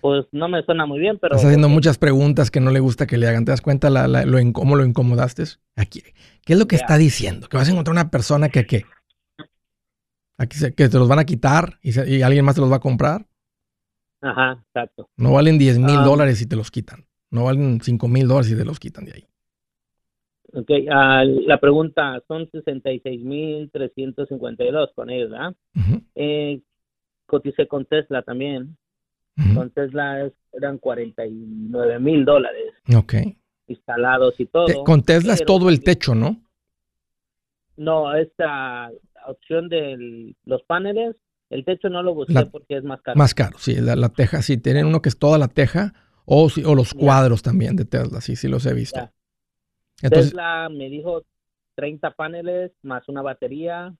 pues 0.00 0.26
no 0.32 0.48
me 0.48 0.62
suena 0.64 0.84
muy 0.84 0.98
bien, 0.98 1.18
pero... 1.18 1.34
Estás 1.34 1.48
haciendo 1.48 1.70
muchas 1.70 1.96
preguntas 1.96 2.50
que 2.50 2.60
no 2.60 2.70
le 2.70 2.80
gusta 2.80 3.06
que 3.06 3.16
le 3.16 3.26
hagan. 3.26 3.46
¿Te 3.46 3.52
das 3.52 3.62
cuenta 3.62 3.88
la, 3.88 4.06
lo, 4.06 4.38
cómo 4.52 4.76
lo 4.76 4.84
incomodaste? 4.84 5.44
Aquí. 5.76 6.02
¿Qué 6.44 6.52
es 6.52 6.58
lo 6.58 6.66
que 6.66 6.76
está 6.76 6.98
diciendo? 6.98 7.48
Que 7.48 7.56
vas 7.56 7.68
a 7.68 7.72
encontrar 7.72 7.92
una 7.92 8.10
persona 8.10 8.50
que, 8.50 8.66
¿qué? 8.66 8.84
Aquí 10.36 10.58
que 10.76 10.88
te 10.88 10.98
los 10.98 11.08
van 11.08 11.20
a 11.20 11.24
quitar 11.24 11.78
y, 11.80 12.20
alguien 12.22 12.44
más 12.44 12.54
te 12.54 12.60
los 12.60 12.70
va 12.70 12.76
a 12.76 12.80
comprar. 12.80 13.24
Ajá, 14.24 14.64
exacto. 14.68 15.08
No 15.18 15.34
valen 15.34 15.58
10 15.58 15.80
mil 15.80 15.98
ah. 15.98 16.04
dólares 16.04 16.38
si 16.38 16.46
te 16.46 16.56
los 16.56 16.70
quitan. 16.70 17.04
No 17.30 17.44
valen 17.44 17.82
5 17.82 18.08
mil 18.08 18.26
dólares 18.26 18.48
si 18.48 18.56
te 18.56 18.64
los 18.64 18.80
quitan 18.80 19.04
de 19.04 19.12
ahí. 19.12 19.26
Ok, 20.54 20.70
uh, 20.70 21.26
la 21.46 21.60
pregunta, 21.60 22.22
son 22.26 22.50
66.352 22.50 24.94
con 24.94 25.10
ellos, 25.10 25.30
¿verdad? 25.30 25.54
eh, 26.14 26.62
coticé 27.26 27.66
con 27.66 27.84
Tesla 27.84 28.22
también. 28.22 28.78
Con 29.52 29.68
Tesla 29.70 30.30
eran 30.52 30.78
49 30.78 31.98
mil 31.98 32.24
dólares. 32.24 32.72
Ok. 32.96 33.14
Instalados 33.66 34.38
y 34.38 34.46
todo. 34.46 34.84
con 34.84 35.02
Tesla 35.02 35.34
es 35.34 35.44
todo 35.44 35.68
el 35.68 35.82
techo, 35.82 36.14
¿no? 36.14 36.40
No, 37.76 38.14
esta 38.14 38.92
opción 39.26 39.68
de 39.68 40.36
los 40.44 40.62
paneles, 40.62 41.16
el 41.50 41.64
techo 41.64 41.88
no 41.88 42.02
lo 42.02 42.14
busqué 42.14 42.46
porque 42.46 42.76
es 42.76 42.84
más 42.84 43.00
caro. 43.02 43.18
Más 43.18 43.34
caro, 43.34 43.58
sí, 43.58 43.76
la, 43.76 44.08
teja, 44.08 44.42
sí, 44.42 44.56
tienen 44.56 44.86
uno 44.86 45.02
que 45.02 45.08
es 45.08 45.18
toda 45.18 45.38
la 45.38 45.48
teja 45.48 45.92
o, 46.24 46.48
o 46.64 46.74
los 46.74 46.94
cuadros 46.94 47.42
también 47.42 47.76
de 47.76 47.84
Tesla, 47.84 48.20
sí, 48.20 48.36
sí 48.36 48.48
los 48.48 48.66
he 48.66 48.74
visto. 48.74 49.10
Tesla 50.00 50.68
me 50.70 50.88
dijo 50.88 51.24
30 51.76 52.10
paneles 52.12 52.72
más 52.82 53.08
una 53.08 53.22
batería 53.22 53.94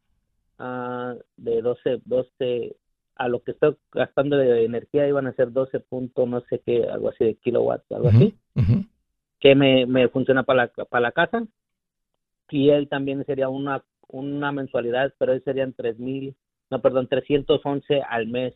uh, 0.59 1.19
de 1.37 1.63
12, 1.63 2.03
12, 2.05 2.77
a 3.17 3.29
lo 3.29 3.43
que 3.43 3.53
estoy 3.53 3.77
gastando 3.93 4.37
de 4.37 4.65
energía 4.65 5.09
iban 5.09 5.27
a 5.27 5.35
ser 5.35 5.53
12 5.53 5.81
puntos, 5.81 6.29
no 6.29 6.41
sé 6.49 6.61
qué, 6.65 6.85
algo 6.85 7.11
así 7.11 7.25
de 7.25 7.35
kilowatts, 7.37 7.91
algo 7.93 8.09
así, 8.09 8.35
que 9.41 9.55
me, 9.55 9.87
me 9.87 10.09
funciona 10.09 10.43
para 10.43 10.65
la, 10.77 10.85
para 10.85 11.03
la 11.03 11.13
casa. 11.13 11.45
Y 12.51 12.71
él 12.71 12.89
también 12.89 13.25
sería 13.25 13.49
una, 13.49 13.85
una 14.09 14.53
mensualidad, 14.53 15.13
pero 15.19 15.33
él 15.33 15.43
serían 15.45 15.73
3 15.73 15.99
mil, 15.99 16.37
no, 16.75 16.83
perdón, 16.83 17.07
311 17.07 18.03
al 18.03 18.27
mes. 18.27 18.53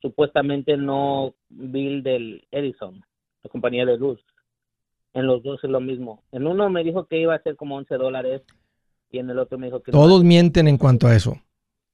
Supuestamente 0.00 0.76
no 0.76 1.34
bill 1.48 2.04
del 2.04 2.46
Edison, 2.52 3.04
la 3.42 3.50
compañía 3.50 3.84
de 3.84 3.98
luz. 3.98 4.20
En 5.12 5.26
los 5.26 5.42
dos 5.42 5.58
es 5.64 5.68
lo 5.70 5.80
mismo. 5.80 6.22
En 6.30 6.46
uno 6.46 6.70
me 6.70 6.84
dijo 6.84 7.06
que 7.06 7.20
iba 7.20 7.34
a 7.34 7.42
ser 7.42 7.56
como 7.56 7.76
11 7.76 7.96
dólares 7.96 8.42
y 9.10 9.18
en 9.18 9.28
el 9.28 9.40
otro 9.40 9.58
me 9.58 9.66
dijo 9.66 9.82
que... 9.82 9.90
Todos 9.90 10.22
mienten 10.22 10.68
en 10.68 10.78
cuanto 10.78 11.08
a 11.08 11.16
eso. 11.16 11.36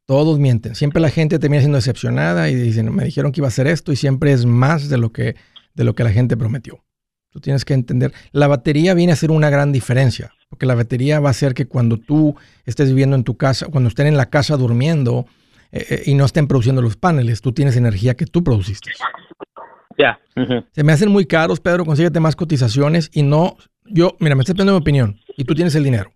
Todos 0.04 0.38
mienten. 0.38 0.74
Siempre 0.74 1.00
la 1.00 1.08
gente 1.08 1.38
termina 1.38 1.62
siendo 1.62 1.78
decepcionada 1.78 2.50
y 2.50 2.54
dicen, 2.54 2.94
me 2.94 3.04
dijeron 3.04 3.32
que 3.32 3.40
iba 3.40 3.46
a 3.46 3.48
hacer 3.48 3.66
esto 3.66 3.90
y 3.90 3.96
siempre 3.96 4.32
es 4.32 4.44
más 4.44 4.90
de 4.90 4.98
lo 4.98 5.12
que, 5.12 5.34
de 5.74 5.84
lo 5.84 5.94
que 5.94 6.04
la 6.04 6.11
gente 6.11 6.37
prometió. 6.37 6.84
Tú 7.30 7.40
tienes 7.40 7.64
que 7.64 7.72
entender, 7.72 8.12
la 8.32 8.48
batería 8.48 8.92
viene 8.92 9.12
a 9.12 9.16
ser 9.16 9.30
una 9.30 9.48
gran 9.48 9.72
diferencia, 9.72 10.32
porque 10.50 10.66
la 10.66 10.74
batería 10.74 11.20
va 11.20 11.28
a 11.28 11.30
hacer 11.30 11.54
que 11.54 11.66
cuando 11.66 11.96
tú 11.96 12.37
estés 12.66 12.88
viviendo 12.88 13.16
en 13.16 13.24
tu 13.24 13.37
casa, 13.37 13.66
cuando 13.66 13.88
estén 13.88 14.06
en 14.06 14.16
la 14.18 14.30
casa 14.30 14.56
durmiendo 14.56 15.26
eh, 15.72 15.87
eh, 15.90 16.02
y 16.07 16.14
no 16.14 16.24
estén 16.24 16.46
produciendo 16.46 16.83
los 16.83 16.96
paneles, 16.96 17.40
tú 17.40 17.52
tienes 17.52 17.76
energía 17.76 18.16
que 18.16 18.26
tú 18.26 18.42
produciste. 18.42 18.90
Ya. 19.98 20.20
Se 20.72 20.85
me 20.85 20.92
hacen 20.92 21.11
muy 21.11 21.26
caros, 21.26 21.59
Pedro, 21.59 21.85
consíguete 21.85 22.20
más 22.20 22.37
cotizaciones 22.37 23.11
y 23.12 23.22
no, 23.22 23.57
yo, 23.85 24.16
mira, 24.20 24.37
me 24.37 24.42
estás 24.42 24.54
pidiendo 24.54 24.72
mi 24.72 24.78
opinión 24.78 25.18
y 25.37 25.44
tú 25.44 25.54
tienes 25.54 25.74
el 25.74 25.83
dinero. 25.83 26.12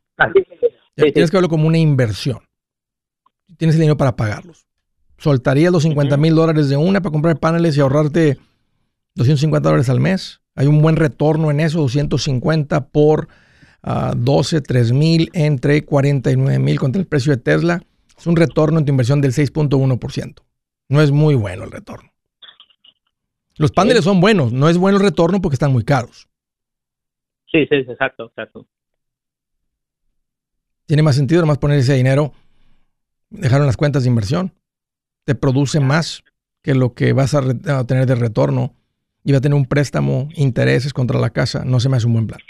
tienes 0.94 1.30
que 1.30 1.36
verlo 1.36 1.48
como 1.48 1.66
una 1.66 1.78
inversión 1.78 2.38
tienes 3.62 3.76
el 3.76 3.82
dinero 3.82 3.96
para 3.96 4.16
pagarlos. 4.16 4.66
¿Soltarías 5.18 5.72
los 5.72 5.84
50 5.84 6.16
mil 6.16 6.34
dólares 6.34 6.68
de 6.68 6.76
una 6.76 7.00
para 7.00 7.12
comprar 7.12 7.38
paneles 7.38 7.76
y 7.76 7.80
ahorrarte 7.80 8.38
250 9.14 9.68
dólares 9.68 9.88
al 9.88 10.00
mes? 10.00 10.40
Hay 10.56 10.66
un 10.66 10.82
buen 10.82 10.96
retorno 10.96 11.48
en 11.50 11.60
eso, 11.60 11.78
250 11.78 12.88
por 12.88 13.28
12, 14.16 14.56
ah, 14.56 14.60
3 14.66 14.92
mil 14.92 15.30
entre 15.32 15.84
49 15.84 16.58
mil 16.58 16.78
contra 16.80 17.00
el 17.00 17.06
precio 17.06 17.30
de 17.30 17.40
Tesla. 17.40 17.82
Es 18.22 18.26
un 18.28 18.36
retorno 18.36 18.78
en 18.78 18.84
tu 18.84 18.92
inversión 18.92 19.20
del 19.20 19.32
6.1%. 19.32 20.42
No 20.88 21.02
es 21.02 21.10
muy 21.10 21.34
bueno 21.34 21.64
el 21.64 21.72
retorno. 21.72 22.12
Los 23.56 23.72
paneles 23.72 24.04
son 24.04 24.20
buenos, 24.20 24.52
no 24.52 24.68
es 24.68 24.78
bueno 24.78 24.98
el 24.98 25.02
retorno 25.02 25.40
porque 25.42 25.56
están 25.56 25.72
muy 25.72 25.82
caros. 25.82 26.28
Sí, 27.50 27.66
sí, 27.68 27.74
exacto, 27.74 28.26
exacto. 28.26 28.68
Tiene 30.86 31.02
más 31.02 31.16
sentido 31.16 31.44
más 31.46 31.58
poner 31.58 31.80
ese 31.80 31.94
dinero 31.94 32.32
dejaron 33.32 33.66
las 33.66 33.76
cuentas 33.76 34.04
de 34.04 34.08
inversión. 34.08 34.54
Te 35.24 35.34
produce 35.34 35.80
más 35.80 36.22
que 36.62 36.76
lo 36.76 36.94
que 36.94 37.12
vas 37.12 37.34
a, 37.34 37.42
tener 37.86 38.06
de 38.06 38.14
retorno 38.14 38.76
y 39.24 39.32
va 39.32 39.38
a 39.38 39.40
tener 39.40 39.56
un 39.56 39.66
préstamo, 39.66 40.28
intereses 40.36 40.92
contra 40.92 41.18
la 41.18 41.30
casa. 41.30 41.64
No 41.64 41.80
se 41.80 41.88
me 41.88 41.96
hace 41.96 42.06
un 42.06 42.12
buen 42.12 42.28
plan. 42.28 42.40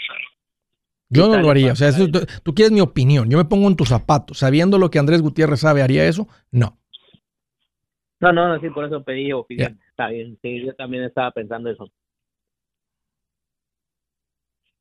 Yo 1.13 1.27
no 1.27 1.41
lo 1.41 1.49
haría. 1.49 1.73
O 1.73 1.75
sea, 1.75 1.91
tú, 2.43 2.53
quieres 2.53 2.71
mi 2.71 2.81
opinión. 2.81 3.29
Yo 3.29 3.37
me 3.37 3.45
pongo 3.45 3.67
en 3.67 3.75
tus 3.75 3.89
zapatos. 3.89 4.39
Sabiendo 4.39 4.77
lo 4.77 4.89
que 4.89 4.99
Andrés 4.99 5.21
Gutiérrez 5.21 5.59
sabe, 5.59 5.81
¿haría 5.81 6.05
eso? 6.05 6.27
No. 6.51 6.77
No, 8.19 8.31
no, 8.31 8.59
sí, 8.59 8.69
por 8.69 8.85
eso 8.85 9.03
pedí 9.03 9.33
opinión. 9.33 9.79
Está 9.89 10.07
bien. 10.07 10.37
Sí, 10.41 10.65
yo 10.65 10.73
también 10.75 11.03
estaba 11.03 11.31
pensando 11.31 11.69
eso. 11.69 11.91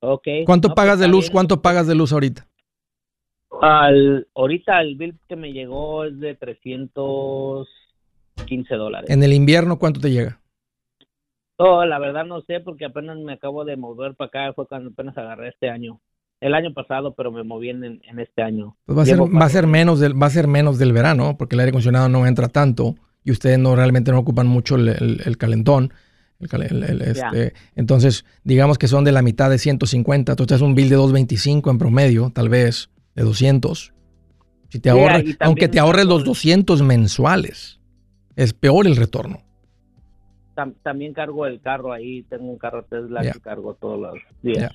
Ok. 0.01 0.27
¿Cuánto 0.47 0.69
pues 0.69 0.77
pagas 0.77 0.99
de 0.99 1.09
luz? 1.09 1.31
¿Cuánto 1.31 1.63
pagas 1.63 1.87
de 1.87 1.95
luz 1.95 2.13
ahorita? 2.13 2.47
Al, 3.61 4.27
ahorita 4.35 4.81
el 4.81 4.97
bill 4.97 5.15
que 5.29 5.37
me 5.37 5.53
llegó 5.53 6.05
es 6.05 6.19
de 6.19 6.35
315 6.35 8.75
dólares. 8.75 9.11
¿En 9.11 9.23
el 9.23 9.33
invierno 9.33 9.79
cuánto 9.79 10.01
te 10.01 10.11
llega? 10.11 10.41
Oh, 11.57 11.85
la 11.85 12.01
verdad 12.01 12.25
no 12.25 12.41
sé 12.43 12.61
porque 12.61 12.85
apenas 12.87 13.19
me 13.19 13.35
acabo 13.35 13.65
de 13.65 13.77
mover 13.77 14.17
para 14.17 14.29
acá, 14.29 14.53
fue 14.53 14.67
cuando 14.67 14.91
apenas 14.91 15.17
agarré 15.17 15.51
este 15.51 15.71
año. 15.71 16.01
El 16.43 16.55
año 16.55 16.75
pasado, 16.75 17.15
pero 17.15 17.31
me 17.31 17.45
moví 17.45 17.71
en, 17.71 17.85
en 17.85 18.19
este 18.19 18.43
año. 18.43 18.77
Pues 18.85 18.99
va 18.99 19.03
a, 19.03 19.07
ser, 19.07 19.21
va, 19.21 19.45
a 19.45 19.49
ser 19.49 19.67
menos 19.67 20.01
del, 20.01 20.21
va 20.21 20.27
a 20.27 20.31
ser 20.31 20.49
menos 20.49 20.79
del 20.79 20.93
verano, 20.93 21.37
porque 21.39 21.55
el 21.55 21.61
aire 21.61 21.71
acondicionado 21.71 22.09
no 22.09 22.27
entra 22.27 22.49
tanto 22.49 22.97
y 23.23 23.31
ustedes 23.31 23.59
no 23.59 23.77
realmente 23.77 24.11
no 24.11 24.19
ocupan 24.19 24.49
mucho 24.49 24.75
el, 24.75 25.21
el, 25.25 25.37
calentón. 25.39 25.93
Este, 26.41 27.55
entonces, 27.77 28.25
digamos 28.43 28.77
que 28.77 28.89
son 28.89 29.05
de 29.05 29.13
la 29.13 29.23
mitad 29.23 29.51
de 29.51 29.59
150. 29.59 30.33
Entonces, 30.33 30.57
es 30.57 30.63
un 30.63 30.75
bill 30.75 30.89
de 30.89 30.97
225 30.97 31.71
en 31.71 31.79
promedio, 31.79 32.33
tal 32.35 32.49
vez, 32.49 32.91
de 33.15 33.23
200. 33.23 33.95
Si 34.69 34.81
te 34.81 34.91
ahorras, 34.91 35.23
aunque 35.39 35.69
te 35.69 35.79
ahorres 35.79 36.07
los 36.07 36.25
200 36.25 36.83
mensuales, 36.83 37.79
es 38.35 38.53
peor 38.53 38.89
el 38.89 38.97
retorno 38.97 39.45
también 40.83 41.13
cargo 41.15 41.47
el 41.47 41.61
carro 41.61 41.93
ahí, 41.93 42.23
tengo 42.25 42.45
un 42.45 42.59
carro 42.59 42.85
Tesla 42.85 43.23
que 43.23 43.41
cargo 43.41 43.75
todos 43.75 44.01
los 44.01 44.15
días. 44.43 44.73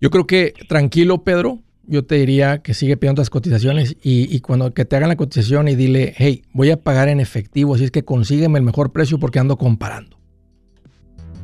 Yo 0.00 0.10
creo 0.10 0.26
que 0.26 0.54
tranquilo, 0.68 1.24
Pedro. 1.24 1.60
Yo 1.88 2.04
te 2.04 2.16
diría 2.16 2.58
que 2.62 2.74
sigue 2.74 2.96
pidiendo 2.96 3.20
las 3.20 3.30
cotizaciones 3.30 3.96
y, 4.02 4.40
cuando 4.40 4.74
que 4.74 4.84
te 4.84 4.96
hagan 4.96 5.08
la 5.08 5.16
cotización 5.16 5.68
y 5.68 5.76
dile, 5.76 6.14
hey, 6.16 6.42
voy 6.52 6.72
a 6.72 6.82
pagar 6.82 7.08
en 7.08 7.20
efectivo, 7.20 7.76
así 7.76 7.84
es 7.84 7.92
que 7.92 8.04
consígueme 8.04 8.58
el 8.58 8.64
mejor 8.64 8.90
precio 8.90 9.20
porque 9.20 9.38
ando 9.38 9.56
comparando. 9.56 10.18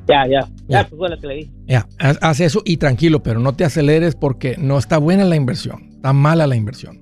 Ya, 0.08 0.26
ya, 0.26 0.48
ya, 0.66 0.84
fue 0.86 1.08
lo 1.08 1.16
que 1.20 1.26
le 1.28 1.34
di. 1.36 1.50
Ya, 1.68 1.86
haz 1.98 2.40
eso 2.40 2.60
y 2.64 2.78
tranquilo, 2.78 3.22
pero 3.22 3.38
no 3.38 3.54
te 3.54 3.64
aceleres 3.64 4.16
porque 4.16 4.56
no 4.58 4.78
está 4.78 4.98
buena 4.98 5.24
la 5.24 5.36
inversión, 5.36 5.90
está 5.94 6.12
mala 6.12 6.48
la 6.48 6.56
inversión. 6.56 7.01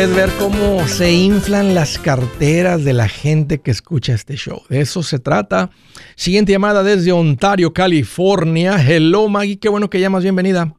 Rico 0.00 0.10
es 0.10 0.16
ver 0.16 0.30
cómo 0.38 0.86
se 0.86 1.12
inflan 1.12 1.74
las 1.74 1.98
carteras 1.98 2.84
de 2.84 2.92
la 2.92 3.08
gente 3.08 3.60
que 3.60 3.70
escucha 3.70 4.14
este 4.14 4.36
show. 4.36 4.62
De 4.68 4.80
eso 4.80 5.02
se 5.02 5.18
trata. 5.18 5.70
Siguiente 6.16 6.52
llamada 6.52 6.82
desde 6.82 7.12
Ontario, 7.12 7.72
California. 7.72 8.76
Hello, 8.78 9.28
Maggie. 9.28 9.58
Qué 9.58 9.68
bueno 9.68 9.90
que 9.90 10.00
llamas. 10.00 10.22
Bienvenida. 10.22 10.74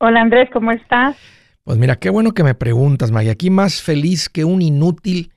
Hola, 0.00 0.20
Andrés. 0.20 0.48
¿Cómo 0.52 0.72
estás? 0.72 1.16
Pues 1.62 1.78
mira, 1.78 1.96
qué 1.96 2.10
bueno 2.10 2.32
que 2.32 2.42
me 2.42 2.54
preguntas, 2.54 3.12
Maggie. 3.12 3.30
Aquí 3.30 3.50
más 3.50 3.82
feliz 3.82 4.28
que 4.28 4.44
un 4.44 4.62
inútil 4.62 5.32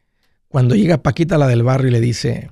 cuando 0.48 0.76
llega 0.76 1.04
Paquita, 1.04 1.38
la 1.38 1.48
del 1.48 1.64
barrio, 1.64 1.90
y 1.90 1.92
le 1.92 2.02
dice: 2.02 2.52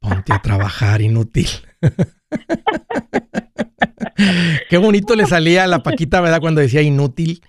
Ponte 0.00 0.32
a 0.32 0.42
trabajar, 0.42 1.00
inútil. 1.00 1.48
qué 4.68 4.78
bonito 4.78 5.16
le 5.16 5.26
salía 5.26 5.64
a 5.64 5.66
la 5.66 5.82
Paquita, 5.82 6.20
¿verdad? 6.20 6.40
Cuando 6.40 6.60
decía 6.60 6.82
inútil 6.82 7.42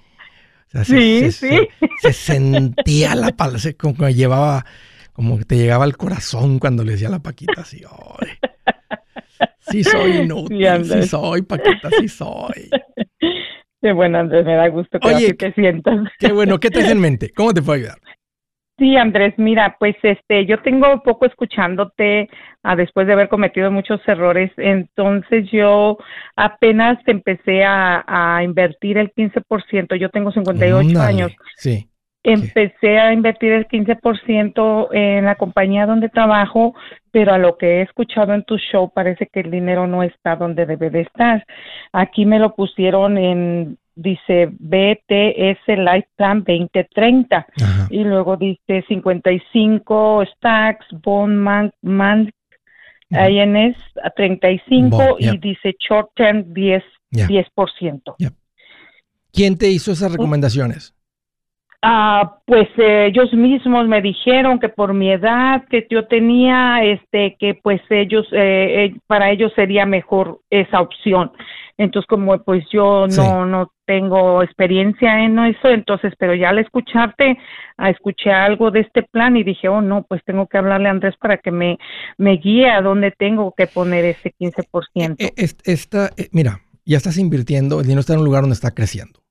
sí, 0.83 1.31
sí. 1.31 1.67
Se, 2.01 2.13
sentía 2.13 3.15
la 3.15 3.31
palabra, 3.31 3.59
como 3.77 3.95
que 3.95 4.13
llevaba, 4.13 4.65
como 5.13 5.37
que 5.37 5.45
te 5.45 5.57
llegaba 5.57 5.83
al 5.83 5.97
corazón 5.97 6.59
cuando 6.59 6.83
le 6.83 6.93
decía 6.93 7.07
a 7.07 7.11
la 7.11 7.19
Paquita 7.19 7.61
así, 7.61 7.81
Sí 9.59 9.83
soy 9.83 10.11
inútil, 10.17 10.85
sí, 10.85 11.03
soy, 11.03 11.41
Paquita, 11.41 11.89
sí 11.99 12.07
soy. 12.07 12.69
Qué 13.81 13.91
bueno, 13.93 14.19
Andrés, 14.19 14.45
me 14.45 14.55
da 14.55 14.67
gusto 14.69 14.99
que 14.99 15.07
Oye, 15.07 15.33
te 15.33 15.53
sientas. 15.53 16.07
Qué 16.19 16.31
bueno, 16.31 16.59
¿qué 16.59 16.69
te 16.69 16.79
en 16.79 16.99
mente? 16.99 17.31
¿Cómo 17.31 17.53
te 17.53 17.61
puedo 17.61 17.77
ayudar? 17.77 17.99
Sí, 18.77 18.95
Andrés, 18.95 19.33
mira, 19.37 19.75
pues 19.79 19.95
este, 20.03 20.45
yo 20.45 20.61
tengo 20.61 21.01
poco 21.01 21.25
escuchándote 21.25 22.29
ah, 22.61 22.75
después 22.75 23.07
de 23.07 23.13
haber 23.13 23.27
cometido 23.27 23.71
muchos 23.71 23.99
errores, 24.07 24.51
entonces 24.57 25.49
yo 25.51 25.97
apenas 26.35 26.99
empecé 27.07 27.63
a, 27.63 28.03
a 28.07 28.43
invertir 28.43 28.99
el 28.99 29.11
15%, 29.13 29.95
yo 29.95 30.09
tengo 30.09 30.31
58 30.31 30.99
años. 31.01 31.31
Sí. 31.55 31.89
Empecé 32.23 32.99
a 32.99 33.13
invertir 33.13 33.53
el 33.53 33.67
15% 33.67 34.89
en 34.91 35.25
la 35.25 35.35
compañía 35.35 35.85
donde 35.85 36.09
trabajo, 36.09 36.75
pero 37.09 37.33
a 37.33 37.37
lo 37.37 37.57
que 37.57 37.79
he 37.79 37.81
escuchado 37.81 38.33
en 38.33 38.43
tu 38.43 38.57
show 38.57 38.91
parece 38.93 39.27
que 39.31 39.39
el 39.39 39.49
dinero 39.49 39.87
no 39.87 40.03
está 40.03 40.35
donde 40.35 40.65
debe 40.65 40.89
de 40.89 41.01
estar. 41.01 41.45
Aquí 41.93 42.25
me 42.25 42.37
lo 42.37 42.53
pusieron 42.53 43.17
en 43.17 43.77
dice 43.97 44.47
BTS 44.59 45.67
Life 45.67 46.07
Plan 46.15 46.43
2030 46.45 47.47
y 47.89 48.03
luego 48.03 48.37
dice 48.37 48.85
55 48.87 50.23
stacks, 50.35 50.85
Bond 51.03 51.71
Man, 51.81 52.31
INS 53.09 53.77
a 54.03 54.09
35 54.11 55.17
y 55.19 55.37
dice 55.37 55.75
Short 55.79 56.11
Term 56.15 56.53
10, 56.53 56.83
10%. 57.11 58.15
¿Quién 59.33 59.57
te 59.57 59.69
hizo 59.69 59.91
esas 59.91 60.11
recomendaciones? 60.11 60.93
Ah, 61.81 62.39
pues 62.45 62.67
eh, 62.77 63.05
ellos 63.05 63.31
mismos 63.33 63.87
me 63.87 64.01
dijeron 64.01 64.59
que 64.59 64.67
por 64.67 64.93
mi 64.93 65.11
edad 65.11 65.63
que 65.69 65.85
yo 65.89 66.07
tenía, 66.07 66.83
este, 66.83 67.37
que 67.39 67.53
pues 67.53 67.81
ellos, 67.91 68.25
eh, 68.31 68.85
eh, 68.85 68.95
para 69.05 69.29
ellos 69.29 69.53
sería 69.55 69.85
mejor 69.85 70.41
esa 70.49 70.81
opción. 70.81 71.31
Entonces, 71.77 72.07
como 72.07 72.37
pues 72.43 72.65
yo 72.71 73.05
no, 73.07 73.45
no 73.45 73.71
tengo 73.85 74.41
experiencia 74.41 75.23
en 75.23 75.37
eso, 75.39 75.69
entonces, 75.69 76.13
pero 76.17 76.33
ya 76.33 76.49
al 76.49 76.59
escucharte, 76.59 77.37
escuché 77.77 78.31
algo 78.31 78.71
de 78.71 78.81
este 78.81 79.03
plan 79.03 79.37
y 79.37 79.43
dije, 79.43 79.69
oh 79.69 79.81
no, 79.81 80.03
pues 80.03 80.21
tengo 80.25 80.47
que 80.47 80.57
hablarle 80.57 80.87
a 80.87 80.91
Andrés 80.91 81.15
para 81.19 81.37
que 81.37 81.51
me, 81.51 81.77
me 82.17 82.37
guíe 82.37 82.69
a 82.69 82.81
dónde 82.81 83.11
tengo 83.11 83.53
que 83.55 83.67
poner 83.67 84.05
ese 84.05 84.33
15%. 84.39 85.15
Eh, 85.19 85.33
eh, 85.37 85.47
esta, 85.65 86.09
eh, 86.17 86.29
mira, 86.31 86.61
ya 86.83 86.97
estás 86.97 87.17
invirtiendo, 87.17 87.79
el 87.79 87.85
dinero 87.85 87.99
está 87.99 88.13
en 88.13 88.19
un 88.19 88.25
lugar 88.25 88.41
donde 88.41 88.55
está 88.55 88.71
creciendo. 88.71 89.21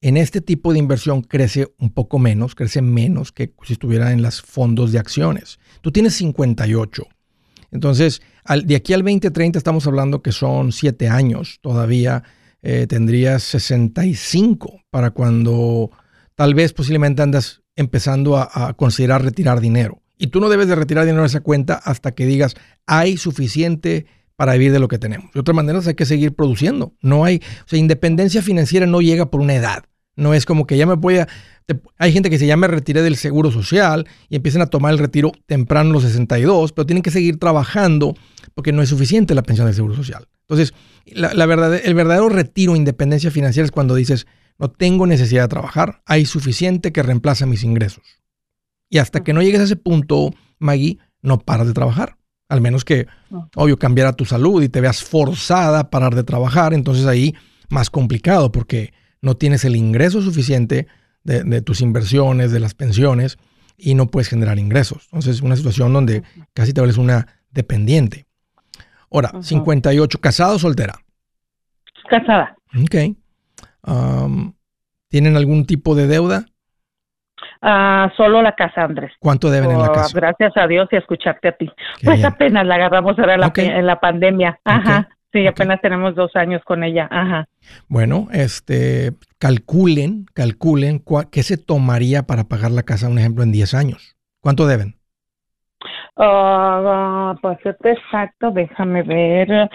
En 0.00 0.16
este 0.16 0.40
tipo 0.40 0.72
de 0.72 0.78
inversión 0.78 1.22
crece 1.22 1.68
un 1.78 1.90
poco 1.90 2.18
menos, 2.18 2.54
crece 2.54 2.82
menos 2.82 3.32
que 3.32 3.54
si 3.62 3.74
estuviera 3.74 4.12
en 4.12 4.22
los 4.22 4.42
fondos 4.42 4.92
de 4.92 4.98
acciones. 4.98 5.58
Tú 5.80 5.92
tienes 5.92 6.14
58. 6.14 7.04
Entonces, 7.74 8.22
de 8.64 8.76
aquí 8.76 8.94
al 8.94 9.02
2030 9.02 9.58
estamos 9.58 9.86
hablando 9.86 10.22
que 10.22 10.32
son 10.32 10.72
7 10.72 11.08
años 11.08 11.58
todavía 11.60 12.22
eh, 12.62 12.86
tendrías 12.86 13.42
65 13.42 14.84
para 14.90 15.10
cuando 15.10 15.90
tal 16.34 16.54
vez 16.54 16.72
posiblemente 16.72 17.20
andas 17.20 17.62
empezando 17.76 18.38
a, 18.38 18.72
considerar 18.74 19.22
retirar 19.22 19.60
dinero. 19.60 20.00
Y 20.16 20.28
tú 20.28 20.40
no 20.40 20.48
debes 20.48 20.68
de 20.68 20.76
retirar 20.76 21.04
dinero 21.04 21.22
de 21.22 21.26
esa 21.26 21.40
cuenta 21.40 21.74
hasta 21.74 22.12
que 22.12 22.24
digas, 22.24 22.54
hay 22.86 23.16
suficiente 23.16 24.06
para 24.36 24.52
vivir 24.52 24.72
de 24.72 24.78
lo 24.78 24.86
que 24.86 24.98
tenemos. 24.98 25.32
De 25.32 25.40
otra 25.40 25.52
manera, 25.52 25.80
hay 25.84 25.94
que 25.94 26.06
seguir 26.06 26.34
produciendo. 26.34 26.94
No 27.02 27.24
hay, 27.24 27.42
o 27.66 27.68
sea, 27.68 27.78
independencia 27.78 28.40
financiera 28.40 28.86
no 28.86 29.00
llega 29.00 29.30
por 29.30 29.40
una 29.40 29.56
edad. 29.56 29.84
No 30.16 30.34
es 30.34 30.46
como 30.46 30.66
que 30.66 30.76
ya 30.76 30.86
me 30.86 30.94
voy 30.94 31.18
a... 31.18 31.28
hay 31.98 32.12
gente 32.12 32.30
que 32.30 32.38
se 32.38 32.46
ya 32.46 32.56
me 32.56 32.68
retiré 32.68 33.02
del 33.02 33.16
seguro 33.16 33.50
social 33.50 34.06
y 34.28 34.36
empiezan 34.36 34.62
a 34.62 34.66
tomar 34.66 34.92
el 34.92 34.98
retiro 34.98 35.32
temprano 35.46 35.92
los 35.92 36.04
62, 36.04 36.72
pero 36.72 36.86
tienen 36.86 37.02
que 37.02 37.10
seguir 37.10 37.38
trabajando 37.38 38.14
porque 38.54 38.72
no 38.72 38.82
es 38.82 38.88
suficiente 38.88 39.34
la 39.34 39.42
pensión 39.42 39.66
del 39.66 39.74
seguro 39.74 39.94
social. 39.94 40.28
Entonces, 40.42 40.74
la, 41.06 41.46
verdad, 41.46 41.74
el 41.82 41.94
verdadero 41.94 42.28
retiro 42.28 42.76
independencia 42.76 43.30
financiera 43.30 43.64
es 43.64 43.72
cuando 43.72 43.94
dices, 43.94 44.26
no 44.58 44.70
tengo 44.70 45.06
necesidad 45.06 45.42
de 45.42 45.48
trabajar, 45.48 46.02
hay 46.06 46.26
suficiente 46.26 46.92
que 46.92 47.02
reemplaza 47.02 47.46
mis 47.46 47.64
ingresos. 47.64 48.04
Y 48.88 48.98
hasta 48.98 49.24
que 49.24 49.32
no 49.32 49.42
llegues 49.42 49.60
a 49.60 49.64
ese 49.64 49.76
punto, 49.76 50.32
Maggie, 50.58 50.98
no 51.22 51.38
paras 51.38 51.66
de 51.66 51.72
trabajar. 51.72 52.16
Al 52.48 52.60
menos 52.60 52.84
que, 52.84 53.06
obvio, 53.56 53.78
cambiara 53.78 54.12
tu 54.12 54.26
salud 54.26 54.62
y 54.62 54.68
te 54.68 54.80
veas 54.80 55.02
forzada 55.02 55.80
a 55.80 55.90
parar 55.90 56.14
de 56.14 56.22
trabajar, 56.22 56.74
entonces 56.74 57.06
ahí 57.06 57.34
más 57.70 57.90
complicado 57.90 58.52
porque 58.52 58.92
no 59.24 59.34
tienes 59.36 59.64
el 59.64 59.74
ingreso 59.74 60.20
suficiente 60.20 60.86
de, 61.24 61.62
tus 61.62 61.80
inversiones, 61.80 62.52
de 62.52 62.60
las 62.60 62.74
pensiones 62.74 63.38
y 63.78 63.94
no 63.94 64.06
puedes 64.06 64.28
generar 64.28 64.58
ingresos. 64.58 65.06
Entonces 65.06 65.36
es 65.36 65.42
una 65.42 65.56
situación 65.56 65.92
donde 65.92 66.22
casi 66.52 66.74
te 66.74 66.80
vuelves 66.80 66.98
una 66.98 67.26
dependiente. 67.50 68.26
Ahora, 69.10 69.30
58, 69.40 70.20
¿casada 70.20 70.54
o 70.54 70.58
soltera? 70.58 70.94
Casada. 72.08 72.56
Ok. 72.78 73.16
¿Tienen 75.08 75.36
algún 75.36 75.64
tipo 75.64 75.94
de 75.94 76.06
deuda? 76.06 76.44
Ah, 77.62 78.12
solo 78.16 78.42
la 78.42 78.52
casa, 78.52 78.82
Andrés. 78.82 79.12
¿Cuánto 79.20 79.50
deben 79.50 79.70
en 79.70 79.80
la 79.80 79.90
casa? 79.90 80.10
Gracias 80.14 80.52
a 80.56 80.66
Dios 80.66 80.86
y 80.92 80.96
a 80.96 80.98
escucharte 80.98 81.48
a 81.48 81.52
ti. 81.52 81.70
pues 82.02 82.22
apenas 82.22 82.66
la 82.66 82.74
agarramos 82.74 83.18
ahora 83.18 83.34
en 83.56 83.86
la 83.86 84.00
pandemia. 84.00 84.60
Ajá. 84.64 85.08
Sí, 85.34 85.46
apenas 85.48 85.80
tenemos 85.80 86.14
dos 86.14 86.36
años 86.36 86.62
con 86.62 86.84
ella. 86.84 87.08
Ajá. 87.10 87.48
Bueno, 87.88 88.28
este, 88.32 89.14
calculen, 89.40 90.26
calculen 90.32 91.02
qué 91.32 91.42
se 91.42 91.56
tomaría 91.56 92.22
para 92.22 92.44
pagar 92.44 92.70
la 92.70 92.84
casa, 92.84 93.08
un 93.08 93.18
ejemplo, 93.18 93.42
en 93.42 93.50
10 93.50 93.74
años. 93.74 94.16
¿Cuánto 94.40 94.64
deben? 94.68 94.94
Uh, 96.16 97.34
pues 97.42 97.58
exacto, 97.64 98.52
déjame 98.52 99.02
ver. 99.02 99.68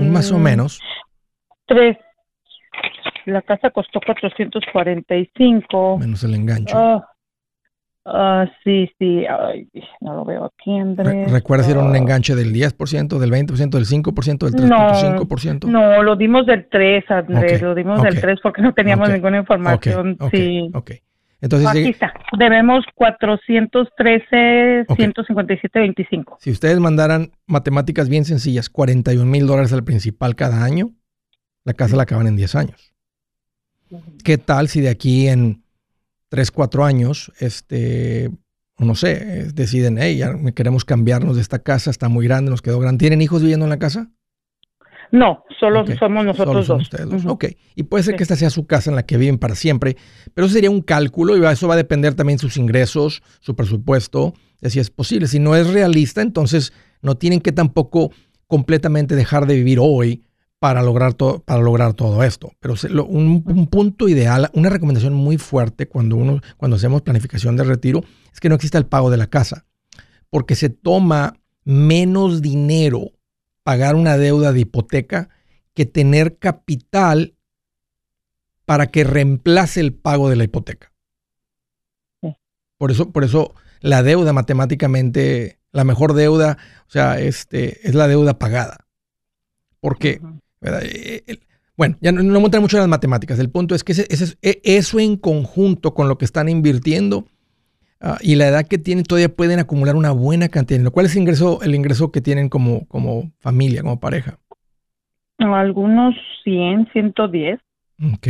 Más 0.00 0.32
o 0.32 0.38
menos. 0.38 0.80
Tres. 1.66 1.96
La 3.26 3.42
casa 3.42 3.70
costó 3.70 4.00
445. 4.04 5.98
Menos 5.98 6.24
el 6.24 6.34
enganche. 6.34 6.74
Ah, 8.06 8.36
Ah, 8.36 8.50
sí, 8.62 8.90
sí, 8.98 9.24
no 10.00 10.14
lo 10.14 10.24
veo 10.24 10.44
aquí, 10.44 10.76
Andrés. 10.78 11.30
¿Recuerda 11.30 11.64
si 11.64 11.70
era 11.70 11.80
un 11.80 11.94
ah. 11.94 11.98
enganche 11.98 12.34
del 12.34 12.52
10%, 12.52 13.18
del 13.18 13.30
20%, 13.30 13.70
del 13.70 13.86
5%, 13.86 14.50
del 14.50 14.70
3.5%? 14.70 15.64
No, 15.64 15.96
no, 15.96 16.02
lo 16.02 16.16
dimos 16.16 16.44
del 16.46 16.68
3, 16.68 17.10
Andrés, 17.10 17.62
lo 17.62 17.74
dimos 17.74 18.02
del 18.02 18.20
3 18.20 18.40
porque 18.42 18.60
no 18.62 18.74
teníamos 18.74 19.08
ninguna 19.08 19.38
información. 19.38 20.18
sí. 20.30 20.70
ok. 20.74 20.90
Entonces, 21.38 21.68
aquí 21.68 21.90
está, 21.90 22.14
debemos 22.38 22.84
413, 22.94 24.86
157, 24.96 25.78
25. 25.78 26.38
Si 26.40 26.50
ustedes 26.50 26.80
mandaran 26.80 27.30
matemáticas 27.46 28.08
bien 28.08 28.24
sencillas, 28.24 28.70
41 28.70 29.30
mil 29.30 29.46
dólares 29.46 29.72
al 29.72 29.84
principal 29.84 30.34
cada 30.34 30.64
año, 30.64 30.92
la 31.64 31.74
casa 31.74 31.94
la 31.94 32.04
acaban 32.04 32.26
en 32.26 32.36
10 32.36 32.54
años. 32.54 32.94
¿Qué 34.24 34.38
tal 34.38 34.68
si 34.68 34.80
de 34.80 34.88
aquí 34.88 35.28
en 35.28 35.62
tres, 36.28 36.50
cuatro 36.50 36.84
años, 36.84 37.32
este, 37.38 38.30
no 38.78 38.94
sé, 38.94 39.50
deciden, 39.54 39.98
hey, 39.98 40.18
ya 40.18 40.34
queremos 40.54 40.84
cambiarnos 40.84 41.36
de 41.36 41.42
esta 41.42 41.60
casa, 41.60 41.90
está 41.90 42.08
muy 42.08 42.26
grande, 42.26 42.50
nos 42.50 42.62
quedó 42.62 42.78
grande. 42.78 42.98
¿Tienen 42.98 43.22
hijos 43.22 43.42
viviendo 43.42 43.64
en 43.66 43.70
la 43.70 43.78
casa? 43.78 44.10
No, 45.12 45.44
solo 45.60 45.84
somos 45.98 46.24
nosotros 46.24 46.66
dos. 46.66 46.82
Ustedes 46.82 47.24
Ok, 47.26 47.46
y 47.74 47.84
puede 47.84 48.04
ser 48.04 48.16
que 48.16 48.22
esta 48.22 48.36
sea 48.36 48.50
su 48.50 48.66
casa 48.66 48.90
en 48.90 48.96
la 48.96 49.04
que 49.04 49.16
viven 49.16 49.38
para 49.38 49.54
siempre, 49.54 49.96
pero 50.34 50.46
eso 50.46 50.54
sería 50.54 50.70
un 50.70 50.82
cálculo 50.82 51.36
y 51.36 51.44
eso 51.44 51.68
va 51.68 51.74
a 51.74 51.78
depender 51.78 52.14
también 52.14 52.38
de 52.38 52.42
sus 52.42 52.56
ingresos, 52.56 53.22
su 53.40 53.54
presupuesto, 53.54 54.34
de 54.60 54.70
si 54.70 54.80
es 54.80 54.90
posible. 54.90 55.28
Si 55.28 55.38
no 55.38 55.54
es 55.54 55.68
realista, 55.68 56.22
entonces 56.22 56.72
no 57.02 57.16
tienen 57.16 57.40
que 57.40 57.52
tampoco 57.52 58.10
completamente 58.46 59.14
dejar 59.14 59.46
de 59.46 59.54
vivir 59.54 59.78
hoy 59.80 60.25
para 60.66 60.82
lograr, 60.82 61.14
todo, 61.14 61.44
para 61.44 61.62
lograr 61.62 61.94
todo 61.94 62.24
esto. 62.24 62.50
Pero 62.58 62.74
un, 63.04 63.68
punto 63.70 64.08
ideal, 64.08 64.50
una 64.52 64.68
recomendación 64.68 65.14
muy 65.14 65.38
fuerte 65.38 65.86
cuando, 65.86 66.16
uno, 66.16 66.40
cuando 66.56 66.76
hacemos 66.76 67.02
planificación 67.02 67.56
de 67.56 67.62
retiro 67.62 68.02
es 68.32 68.40
que 68.40 68.48
no 68.48 68.56
exista 68.56 68.76
el 68.76 68.84
pago 68.84 69.08
de 69.08 69.16
la 69.16 69.28
casa, 69.28 69.64
porque 70.28 70.56
se 70.56 70.68
toma 70.68 71.38
menos 71.62 72.42
dinero 72.42 73.12
pagar 73.62 73.94
una 73.94 74.16
deuda 74.16 74.52
de 74.52 74.58
hipoteca 74.58 75.28
que 75.72 75.86
tener 75.86 76.36
capital 76.38 77.36
para 78.64 78.88
que 78.88 79.04
reemplace 79.04 79.78
el 79.78 79.94
pago 79.94 80.28
de 80.28 80.34
la 80.34 80.42
hipoteca. 80.42 80.92
Por 82.76 82.90
eso, 82.90 83.12
por 83.12 83.22
eso 83.22 83.54
la 83.78 84.02
deuda 84.02 84.32
matemáticamente, 84.32 85.60
la 85.70 85.84
mejor 85.84 86.14
deuda, 86.14 86.58
o 86.88 86.90
sea, 86.90 87.20
este, 87.20 87.86
es 87.86 87.94
la 87.94 88.08
deuda 88.08 88.40
pagada. 88.40 88.78
Porque 89.78 90.10
eh, 90.14 90.20
eh, 90.62 91.38
bueno, 91.76 91.96
ya 92.00 92.12
no, 92.12 92.22
no 92.22 92.40
mucho 92.40 92.76
en 92.76 92.80
las 92.80 92.88
matemáticas. 92.88 93.38
El 93.38 93.50
punto 93.50 93.74
es 93.74 93.84
que 93.84 93.92
e, 93.92 94.60
eso 94.64 94.98
en 94.98 95.16
conjunto 95.16 95.94
con 95.94 96.08
lo 96.08 96.16
que 96.16 96.24
están 96.24 96.48
invirtiendo 96.48 97.26
ah, 98.00 98.18
y 98.22 98.36
la 98.36 98.48
edad 98.48 98.66
que 98.66 98.78
tienen, 98.78 99.04
todavía 99.04 99.34
pueden 99.34 99.58
acumular 99.58 99.94
una 99.94 100.10
buena 100.12 100.48
cantidad. 100.48 100.90
¿Cuál 100.90 101.06
es 101.06 101.14
el 101.14 101.22
ingreso, 101.22 101.60
el 101.62 101.74
ingreso 101.74 102.10
que 102.12 102.22
tienen 102.22 102.48
como, 102.48 102.86
como 102.86 103.30
familia, 103.40 103.82
como 103.82 104.00
pareja? 104.00 104.38
Algunos 105.38 106.14
100, 106.44 106.88
110. 106.92 107.60
Ok. 108.14 108.26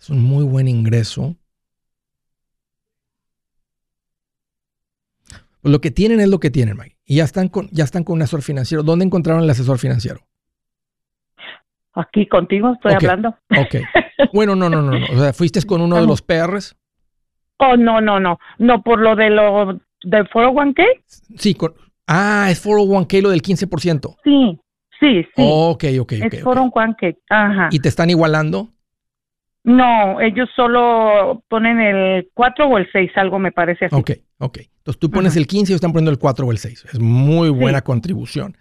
Es 0.00 0.10
un 0.10 0.22
muy 0.22 0.44
buen 0.44 0.66
ingreso. 0.66 1.36
Pues 5.60 5.70
lo 5.70 5.80
que 5.80 5.90
tienen 5.90 6.20
es 6.20 6.28
lo 6.28 6.40
que 6.40 6.50
tienen, 6.50 6.76
Mike. 6.76 6.96
Y 7.10 7.16
ya 7.16 7.24
están 7.24 7.48
con, 7.48 7.68
ya 7.72 7.82
están 7.82 8.04
con 8.04 8.14
un 8.14 8.22
asesor 8.22 8.40
financiero. 8.40 8.84
¿Dónde 8.84 9.04
encontraron 9.04 9.42
el 9.42 9.50
asesor 9.50 9.78
financiero? 9.78 10.20
Aquí 11.92 12.28
contigo 12.28 12.72
estoy 12.72 12.92
hablando. 12.94 13.30
Ok. 13.50 13.76
Bueno, 14.34 14.54
no, 14.54 14.68
no, 14.68 14.82
no, 14.82 14.98
no. 14.98 15.06
O 15.06 15.18
sea, 15.18 15.32
¿fuiste 15.32 15.62
con 15.62 15.80
uno 15.80 15.96
de 15.96 16.06
los 16.06 16.20
PRs? 16.20 16.76
Oh, 17.56 17.74
no, 17.76 18.02
no, 18.02 18.20
no. 18.20 18.38
No, 18.58 18.82
por 18.82 19.00
lo 19.00 19.16
de 19.16 19.30
lo 19.30 19.80
del 20.04 20.28
401k. 20.28 20.84
Sí, 21.36 21.54
con, 21.54 21.72
ah, 22.06 22.48
es 22.50 22.64
401k 22.64 23.22
lo 23.22 23.30
del 23.30 23.40
15%. 23.40 24.16
Sí, 24.22 24.60
sí, 25.00 25.22
sí. 25.22 25.32
ok, 25.36 25.84
ok, 26.00 26.12
ok. 26.26 26.32
Es 26.34 26.44
401k, 26.44 27.16
ajá. 27.30 27.68
¿Y 27.72 27.80
te 27.80 27.88
están 27.88 28.10
igualando? 28.10 28.68
No, 29.62 30.20
ellos 30.20 30.48
solo 30.56 31.44
ponen 31.48 31.80
el 31.80 32.30
4 32.32 32.66
o 32.66 32.78
el 32.78 32.88
6, 32.90 33.10
algo 33.16 33.38
me 33.38 33.52
parece 33.52 33.86
así. 33.86 33.94
Ok, 33.94 34.10
ok. 34.38 34.58
Entonces 34.78 34.98
tú 34.98 35.10
pones 35.10 35.36
el 35.36 35.46
15 35.46 35.60
y 35.60 35.72
ellos 35.72 35.76
están 35.76 35.92
poniendo 35.92 36.10
el 36.10 36.18
4 36.18 36.46
o 36.46 36.50
el 36.50 36.58
6. 36.58 36.86
Es 36.92 36.98
muy 36.98 37.50
buena 37.50 37.82
contribución. 37.82 38.56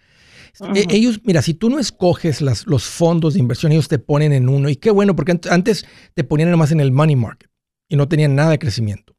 E, 0.75 0.85
ellos, 0.89 1.21
mira, 1.23 1.41
si 1.41 1.53
tú 1.53 1.69
no 1.69 1.79
escoges 1.79 2.41
las, 2.41 2.67
los 2.67 2.83
fondos 2.83 3.35
de 3.35 3.39
inversión, 3.39 3.71
ellos 3.71 3.87
te 3.87 3.99
ponen 3.99 4.33
en 4.33 4.49
uno. 4.49 4.67
Y 4.67 4.75
qué 4.75 4.91
bueno, 4.91 5.15
porque 5.15 5.39
antes 5.49 5.85
te 6.15 6.23
ponían 6.25 6.51
nomás 6.51 6.71
en 6.71 6.81
el 6.81 6.91
money 6.91 7.15
market 7.15 7.49
y 7.87 7.95
no 7.95 8.09
tenían 8.09 8.35
nada 8.35 8.51
de 8.51 8.59
crecimiento. 8.59 9.15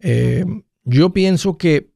Eh, 0.00 0.44
yo 0.82 1.12
pienso 1.12 1.58
que 1.58 1.92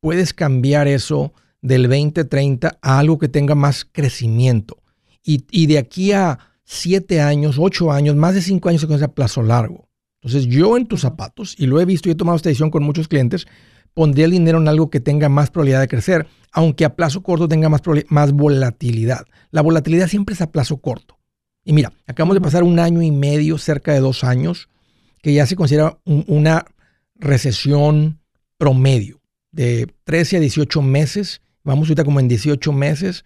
puedes 0.00 0.32
cambiar 0.32 0.86
eso 0.86 1.32
del 1.62 1.82
2030 1.84 2.78
a 2.80 2.98
algo 2.98 3.18
que 3.18 3.28
tenga 3.28 3.56
más 3.56 3.84
crecimiento. 3.84 4.82
Y, 5.24 5.44
y 5.50 5.66
de 5.66 5.78
aquí 5.78 6.12
a 6.12 6.38
siete 6.66 7.20
años, 7.20 7.56
ocho 7.58 7.92
años, 7.92 8.16
más 8.16 8.34
de 8.34 8.42
cinco 8.42 8.68
años 8.68 8.82
se 8.82 8.86
conoce 8.86 9.04
a 9.04 9.14
plazo 9.14 9.42
largo. 9.42 9.88
Entonces 10.20 10.46
yo 10.46 10.76
en 10.76 10.86
tus 10.86 11.00
zapatos, 11.00 11.54
y 11.56 11.66
lo 11.66 11.80
he 11.80 11.84
visto 11.84 12.08
y 12.08 12.12
he 12.12 12.16
tomado 12.16 12.36
esta 12.36 12.48
decisión 12.48 12.70
con 12.70 12.82
muchos 12.82 13.08
clientes, 13.08 13.46
pondría 13.94 14.26
el 14.26 14.32
dinero 14.32 14.58
en 14.58 14.68
algo 14.68 14.90
que 14.90 15.00
tenga 15.00 15.28
más 15.28 15.50
probabilidad 15.50 15.80
de 15.80 15.88
crecer, 15.88 16.26
aunque 16.52 16.84
a 16.84 16.96
plazo 16.96 17.22
corto 17.22 17.48
tenga 17.48 17.68
más, 17.68 17.80
más 18.08 18.32
volatilidad. 18.32 19.24
La 19.52 19.62
volatilidad 19.62 20.08
siempre 20.08 20.34
es 20.34 20.42
a 20.42 20.50
plazo 20.50 20.78
corto. 20.78 21.16
Y 21.64 21.72
mira, 21.72 21.92
acabamos 22.06 22.34
de 22.34 22.40
pasar 22.40 22.64
un 22.64 22.78
año 22.78 23.00
y 23.00 23.10
medio, 23.10 23.56
cerca 23.58 23.92
de 23.92 24.00
dos 24.00 24.24
años, 24.24 24.68
que 25.22 25.32
ya 25.32 25.46
se 25.46 25.56
considera 25.56 25.98
una 26.04 26.66
recesión 27.14 28.20
promedio 28.58 29.20
de 29.50 29.86
13 30.04 30.38
a 30.38 30.40
18 30.40 30.82
meses. 30.82 31.40
Vamos 31.64 31.88
ahorita 31.88 32.04
como 32.04 32.20
en 32.20 32.28
18 32.28 32.72
meses. 32.72 33.24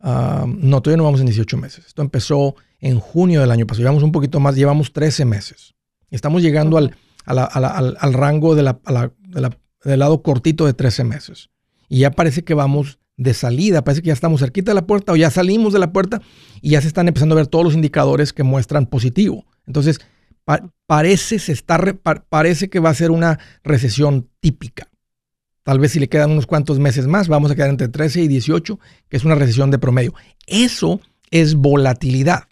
Ah, 0.00 0.44
no, 0.46 0.80
todavía 0.82 0.98
no 0.98 1.04
vamos 1.04 1.20
en 1.20 1.26
18 1.26 1.56
meses. 1.56 1.86
Esto 1.86 2.02
empezó 2.02 2.54
en 2.82 2.98
junio 3.00 3.40
del 3.40 3.50
año 3.50 3.66
pasado. 3.66 3.84
Llevamos 3.84 4.02
un 4.02 4.12
poquito 4.12 4.40
más, 4.40 4.56
llevamos 4.56 4.92
13 4.92 5.24
meses. 5.24 5.74
Estamos 6.10 6.42
llegando 6.42 6.76
al, 6.76 6.94
al, 7.24 8.12
rango 8.12 8.54
de 8.54 8.64
la, 8.64 8.78
del 9.84 9.98
lado 9.98 10.22
cortito 10.22 10.66
de 10.66 10.74
13 10.74 11.04
meses. 11.04 11.48
Y 11.88 12.00
ya 12.00 12.10
parece 12.10 12.42
que 12.44 12.52
vamos 12.52 12.98
de 13.16 13.34
salida, 13.34 13.84
parece 13.84 14.02
que 14.02 14.08
ya 14.08 14.12
estamos 14.12 14.40
cerquita 14.40 14.72
de 14.72 14.74
la 14.74 14.86
puerta 14.86 15.12
o 15.12 15.16
ya 15.16 15.30
salimos 15.30 15.72
de 15.72 15.78
la 15.78 15.92
puerta 15.92 16.20
y 16.60 16.70
ya 16.70 16.80
se 16.80 16.88
están 16.88 17.06
empezando 17.06 17.34
a 17.34 17.36
ver 17.36 17.46
todos 17.46 17.64
los 17.64 17.74
indicadores 17.74 18.32
que 18.32 18.42
muestran 18.42 18.86
positivo. 18.86 19.46
Entonces, 19.66 20.00
parece, 20.86 21.38
se 21.38 21.52
está 21.52 21.78
parece 22.28 22.68
que 22.68 22.80
va 22.80 22.90
a 22.90 22.94
ser 22.94 23.12
una 23.12 23.38
recesión 23.62 24.28
típica. 24.40 24.88
Tal 25.62 25.78
vez 25.78 25.92
si 25.92 26.00
le 26.00 26.08
quedan 26.08 26.32
unos 26.32 26.46
cuantos 26.46 26.80
meses 26.80 27.06
más, 27.06 27.28
vamos 27.28 27.52
a 27.52 27.54
quedar 27.54 27.70
entre 27.70 27.86
13 27.86 28.22
y 28.22 28.28
18, 28.28 28.80
que 29.08 29.16
es 29.16 29.24
una 29.24 29.36
recesión 29.36 29.70
de 29.70 29.78
promedio. 29.78 30.14
Eso 30.48 31.00
es 31.30 31.54
volatilidad. 31.54 32.48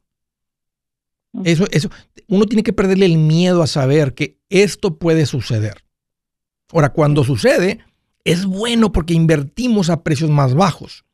Eso, 1.45 1.66
eso, 1.71 1.90
uno 2.29 2.47
tiene 2.47 2.62
que 2.62 2.73
perderle 2.73 3.07
el 3.07 3.19
miedo 3.19 3.62
a 3.62 3.66
saber 3.66 4.14
que 4.14 4.38
esto 4.49 4.97
puede 4.97 5.27
suceder. 5.27 5.85
Ahora, 6.73 6.93
cuando 6.93 7.25
sucede, 7.25 7.81
es 8.25 8.47
bueno 8.47 8.93
porque 8.93 9.14
invertimos 9.14 9.90
a 9.90 10.03
precios 10.03 10.31
más 10.31 10.55
bajos. 10.55 11.05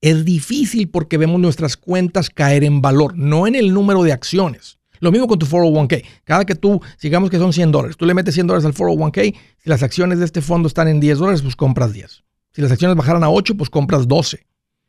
Es 0.00 0.24
difícil 0.24 0.88
porque 0.88 1.18
vemos 1.18 1.40
nuestras 1.40 1.76
cuentas 1.76 2.30
caer 2.30 2.64
en 2.64 2.80
valor, 2.80 3.16
no 3.16 3.46
en 3.46 3.54
el 3.54 3.72
número 3.72 4.02
de 4.02 4.12
acciones. 4.12 4.78
Lo 5.00 5.10
mismo 5.10 5.26
con 5.26 5.38
tu 5.38 5.46
401k. 5.46 6.04
Cada 6.24 6.44
que 6.44 6.54
tú, 6.54 6.80
digamos 7.00 7.30
que 7.30 7.38
son 7.38 7.52
100 7.52 7.72
dólares, 7.72 7.96
tú 7.96 8.06
le 8.06 8.14
metes 8.14 8.34
100 8.34 8.46
dólares 8.46 8.64
al 8.64 8.74
401k, 8.74 9.34
si 9.58 9.68
las 9.68 9.82
acciones 9.82 10.18
de 10.18 10.24
este 10.24 10.40
fondo 10.40 10.68
están 10.68 10.88
en 10.88 11.00
10 11.00 11.18
dólares, 11.18 11.42
pues 11.42 11.56
compras 11.56 11.92
10. 11.92 12.24
Si 12.52 12.62
las 12.62 12.72
acciones 12.72 12.96
bajaran 12.96 13.24
a 13.24 13.30
8, 13.30 13.56
pues 13.56 13.70
compras 13.70 14.08
12. 14.08 14.46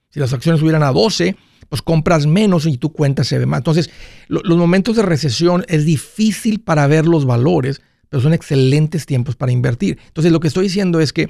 Si 0.10 0.20
las 0.20 0.32
acciones 0.34 0.60
subieran 0.60 0.84
a 0.84 0.92
12, 0.92 1.36
pues 1.70 1.82
compras 1.82 2.26
menos 2.26 2.66
y 2.66 2.78
tu 2.78 2.92
cuenta 2.92 3.24
se 3.24 3.38
ve 3.38 3.46
más. 3.46 3.60
Entonces, 3.60 3.90
los 4.28 4.58
momentos 4.58 4.96
de 4.96 5.04
recesión 5.04 5.66
es 5.68 5.86
difícil 5.86 6.62
para 6.62 6.88
ver 6.88 7.06
los 7.06 7.26
valores, 7.26 7.82
pero 8.10 8.22
son 8.22 8.34
excelentes 8.34 9.06
tiempos 9.06 9.36
para 9.36 9.52
invertir. 9.52 9.98
Entonces, 10.08 10.32
lo 10.32 10.40
que 10.40 10.48
estoy 10.48 10.64
diciendo 10.64 11.00
es 11.00 11.14
que 11.14 11.30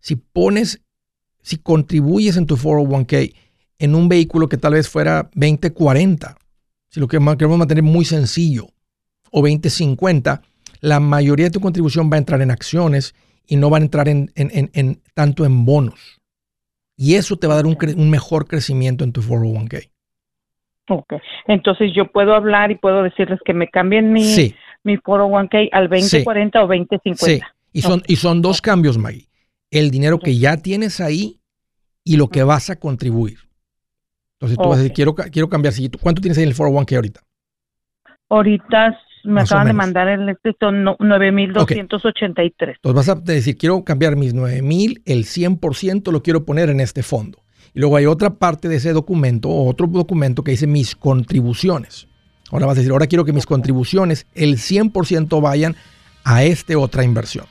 si 0.00 0.16
pones, 0.16 0.80
si 1.42 1.58
contribuyes 1.58 2.36
en 2.36 2.46
tu 2.46 2.56
401k 2.56 3.34
en 3.78 3.94
un 3.94 4.08
vehículo 4.08 4.48
que 4.48 4.56
tal 4.56 4.72
vez 4.74 4.88
fuera 4.88 5.30
2040, 5.34 6.36
si 6.88 7.00
lo 7.00 7.08
queremos 7.08 7.58
mantener 7.58 7.84
muy 7.84 8.04
sencillo, 8.04 8.68
o 9.30 9.42
2050, 9.42 10.42
la 10.80 11.00
mayoría 11.00 11.46
de 11.46 11.50
tu 11.50 11.60
contribución 11.60 12.10
va 12.10 12.16
a 12.16 12.18
entrar 12.18 12.40
en 12.40 12.50
acciones 12.50 13.14
y 13.46 13.56
no 13.56 13.70
va 13.70 13.78
a 13.78 13.82
entrar 13.82 14.08
en, 14.08 14.32
en 14.34 15.00
tanto 15.14 15.44
en 15.44 15.64
bonos. 15.64 16.20
Y 16.96 17.14
eso 17.14 17.36
te 17.36 17.46
va 17.46 17.54
a 17.54 17.56
dar 17.56 17.66
un, 17.66 17.76
un 17.96 18.10
mejor 18.10 18.46
crecimiento 18.46 19.04
en 19.04 19.12
tu 19.12 19.20
401k. 19.20 19.90
Ok. 20.88 21.14
Entonces 21.46 21.92
yo 21.94 22.10
puedo 22.10 22.34
hablar 22.34 22.70
y 22.70 22.76
puedo 22.76 23.02
decirles 23.02 23.40
que 23.44 23.52
me 23.52 23.68
cambien 23.68 24.12
mi, 24.12 24.54
mi 24.84 24.96
401k 24.96 25.68
al 25.72 25.88
2040 25.88 26.64
o 26.64 26.66
2050. 26.66 27.16
Sí. 27.16 27.40
Y 27.72 27.82
son, 27.82 28.02
y 28.06 28.16
son 28.16 28.40
dos 28.40 28.62
cambios, 28.62 28.96
Maggie. 28.96 29.28
El 29.70 29.90
dinero 29.90 30.18
que 30.18 30.38
ya 30.38 30.56
tienes 30.56 31.00
ahí 31.00 31.40
y 32.04 32.16
lo 32.16 32.28
que 32.28 32.42
vas 32.42 32.70
a 32.70 32.76
contribuir. 32.76 33.38
Entonces 34.34 34.56
tú 34.56 34.68
vas 34.68 34.78
a 34.78 34.82
decir, 34.82 34.94
quiero, 34.94 35.14
quiero 35.14 35.48
cambiar. 35.48 35.74
¿Cuánto 36.00 36.22
tienes 36.22 36.38
ahí 36.38 36.44
en 36.44 36.50
el 36.50 36.56
401k 36.56 36.96
ahorita? 36.96 37.20
Ahorita 38.28 38.98
me 39.26 39.42
acaban 39.42 39.66
de 39.66 39.72
mandar 39.72 40.08
el 40.08 40.28
este, 40.28 40.54
son 40.58 40.84
9.283. 40.84 42.76
Entonces 42.76 42.94
vas 42.94 43.08
a 43.08 43.14
decir, 43.16 43.56
quiero 43.56 43.84
cambiar 43.84 44.16
mis 44.16 44.34
9.000, 44.34 45.02
el 45.04 45.24
100% 45.24 46.12
lo 46.12 46.22
quiero 46.22 46.44
poner 46.44 46.70
en 46.70 46.80
este 46.80 47.02
fondo. 47.02 47.42
Y 47.74 47.80
luego 47.80 47.96
hay 47.96 48.06
otra 48.06 48.30
parte 48.30 48.68
de 48.68 48.76
ese 48.76 48.92
documento, 48.92 49.50
otro 49.50 49.86
documento 49.86 50.42
que 50.42 50.52
dice 50.52 50.66
mis 50.66 50.96
contribuciones. 50.96 52.08
Ahora 52.50 52.66
vas 52.66 52.76
a 52.76 52.80
decir, 52.80 52.92
ahora 52.92 53.06
quiero 53.06 53.24
que 53.24 53.32
mis 53.32 53.46
contribuciones, 53.46 54.26
el 54.34 54.56
100% 54.56 55.40
vayan 55.42 55.76
a 56.24 56.44
esta 56.44 56.78
otra 56.78 57.04
inversión. 57.04 57.46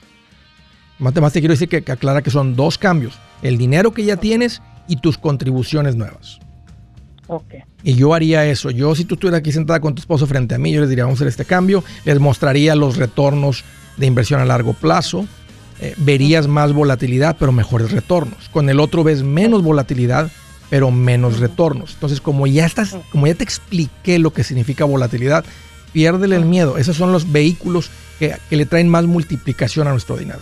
Más 0.98 1.14
te 1.14 1.40
quiero 1.42 1.54
decir 1.54 1.68
que, 1.68 1.84
que 1.84 1.92
aclara 1.92 2.22
que 2.22 2.30
son 2.30 2.56
dos 2.56 2.78
cambios. 2.78 3.20
El 3.42 3.58
dinero 3.58 3.92
que 3.92 4.06
ya 4.06 4.16
tienes 4.18 4.62
y 4.88 4.98
tus 4.98 5.18
contribuciones 5.18 5.96
nuevas. 5.96 6.40
Y 7.86 7.93
yo 7.93 8.15
haría 8.15 8.43
eso. 8.48 8.71
Yo, 8.71 8.95
si 8.95 9.06
tú 9.06 9.13
estuvieras 9.13 9.39
aquí 9.39 9.52
sentada 9.52 9.80
con 9.80 9.93
tu 9.93 10.02
esposo 10.02 10.26
frente 10.26 10.56
a 10.56 10.58
mí, 10.58 10.71
yo 10.71 10.82
les 10.82 10.89
diría, 10.89 11.04
vamos 11.04 11.17
a 11.17 11.19
hacer 11.19 11.28
este 11.28 11.45
cambio. 11.45 11.84
Les 12.04 12.19
mostraría 12.19 12.74
los 12.74 12.98
retornos 12.98 13.63
de 13.95 14.08
inversión 14.08 14.41
a 14.41 14.45
largo 14.45 14.74
plazo. 14.74 15.28
Eh, 15.80 15.93
verías 15.98 16.48
más 16.48 16.74
volatilidad, 16.74 17.38
pero 17.39 17.52
mejores 17.52 17.91
retornos. 17.91 18.50
Con 18.50 18.71
el 18.71 18.80
otro 18.80 19.04
ves 19.04 19.21
menos 19.21 19.62
volatilidad, 19.62 20.32
pero 20.71 20.89
menos 20.89 21.39
retornos. 21.39 21.93
Entonces, 21.93 22.21
como 22.21 22.48
ya 22.48 22.65
estás, 22.65 22.98
como 23.12 23.28
ya 23.28 23.36
te 23.36 23.43
expliqué 23.43 24.17
lo 24.17 24.34
que 24.34 24.43
significa 24.43 24.84
volatilidad, 24.86 25.45
piérdele 25.93 26.38
el 26.38 26.45
miedo. 26.45 26.80
Esos 26.80 26.98
son 26.98 27.12
los 27.12 27.32
vehículos 27.32 27.91
que, 28.17 28.36
que 28.50 28.58
le 28.58 28.65
traen 28.65 28.89
más 28.89 29.06
multiplicación 29.06 29.88
a 29.88 29.91
nuestro 29.91 30.17
dinero. 30.17 30.39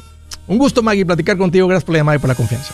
Un 0.47 0.57
gusto, 0.57 0.81
Maggie, 0.81 1.05
platicar 1.05 1.37
contigo. 1.37 1.67
Gracias 1.67 1.83
por 1.83 1.91
la 1.91 1.99
llamada 1.99 2.15
y 2.15 2.19
por 2.19 2.29
la 2.29 2.35
confianza. 2.35 2.73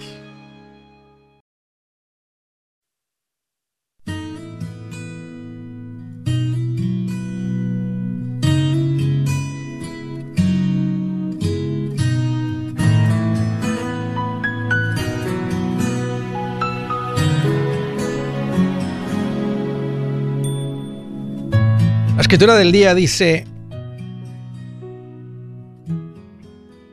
Escritura 22.31 22.55
del 22.55 22.71
día 22.71 22.95
dice, 22.95 23.45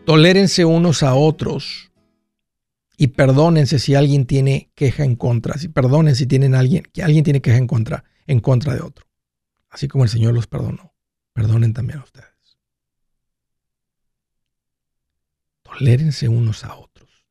tolérense 0.04 0.64
unos 0.64 1.04
a 1.04 1.14
otros 1.14 1.92
y 2.96 3.06
perdónense 3.06 3.78
si 3.78 3.94
alguien 3.94 4.26
tiene 4.26 4.72
queja 4.74 5.04
en 5.04 5.14
contra, 5.14 5.56
si 5.56 5.68
perdonen 5.68 6.16
si 6.16 6.26
tienen 6.26 6.56
alguien, 6.56 6.82
que 6.92 7.04
alguien 7.04 7.22
tiene 7.22 7.40
queja 7.40 7.56
en 7.56 7.68
contra, 7.68 8.02
en 8.26 8.40
contra 8.40 8.74
de 8.74 8.80
otro. 8.80 9.06
Así 9.70 9.86
como 9.86 10.02
el 10.02 10.10
Señor 10.10 10.34
los 10.34 10.48
perdonó, 10.48 10.92
perdonen 11.32 11.72
también 11.72 12.00
a 12.00 12.02
ustedes. 12.02 12.58
Tolérense 15.62 16.28
unos 16.28 16.64
a 16.64 16.74
otros. 16.74 17.24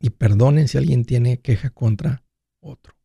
Y 0.00 0.10
perdonen 0.10 0.68
si 0.68 0.76
alguien 0.76 1.06
tiene 1.06 1.40
queja 1.40 1.70
contra 1.70 2.22
otro. 2.60 2.97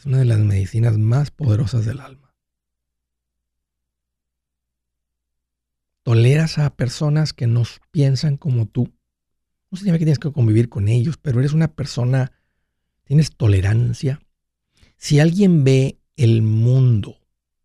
Es 0.00 0.06
una 0.06 0.20
de 0.20 0.24
las 0.24 0.38
medicinas 0.38 0.96
más 0.96 1.30
poderosas 1.30 1.84
del 1.84 2.00
alma. 2.00 2.34
Toleras 6.02 6.56
a 6.56 6.74
personas 6.74 7.34
que 7.34 7.46
no 7.46 7.64
piensan 7.90 8.38
como 8.38 8.64
tú. 8.64 8.94
No 9.70 9.76
significa 9.76 9.98
que 9.98 10.04
tienes 10.06 10.18
que 10.18 10.32
convivir 10.32 10.70
con 10.70 10.88
ellos, 10.88 11.18
pero 11.18 11.40
eres 11.40 11.52
una 11.52 11.74
persona, 11.74 12.32
tienes 13.04 13.36
tolerancia. 13.36 14.22
Si 14.96 15.20
alguien 15.20 15.64
ve 15.64 16.00
el 16.16 16.40
mundo 16.40 17.18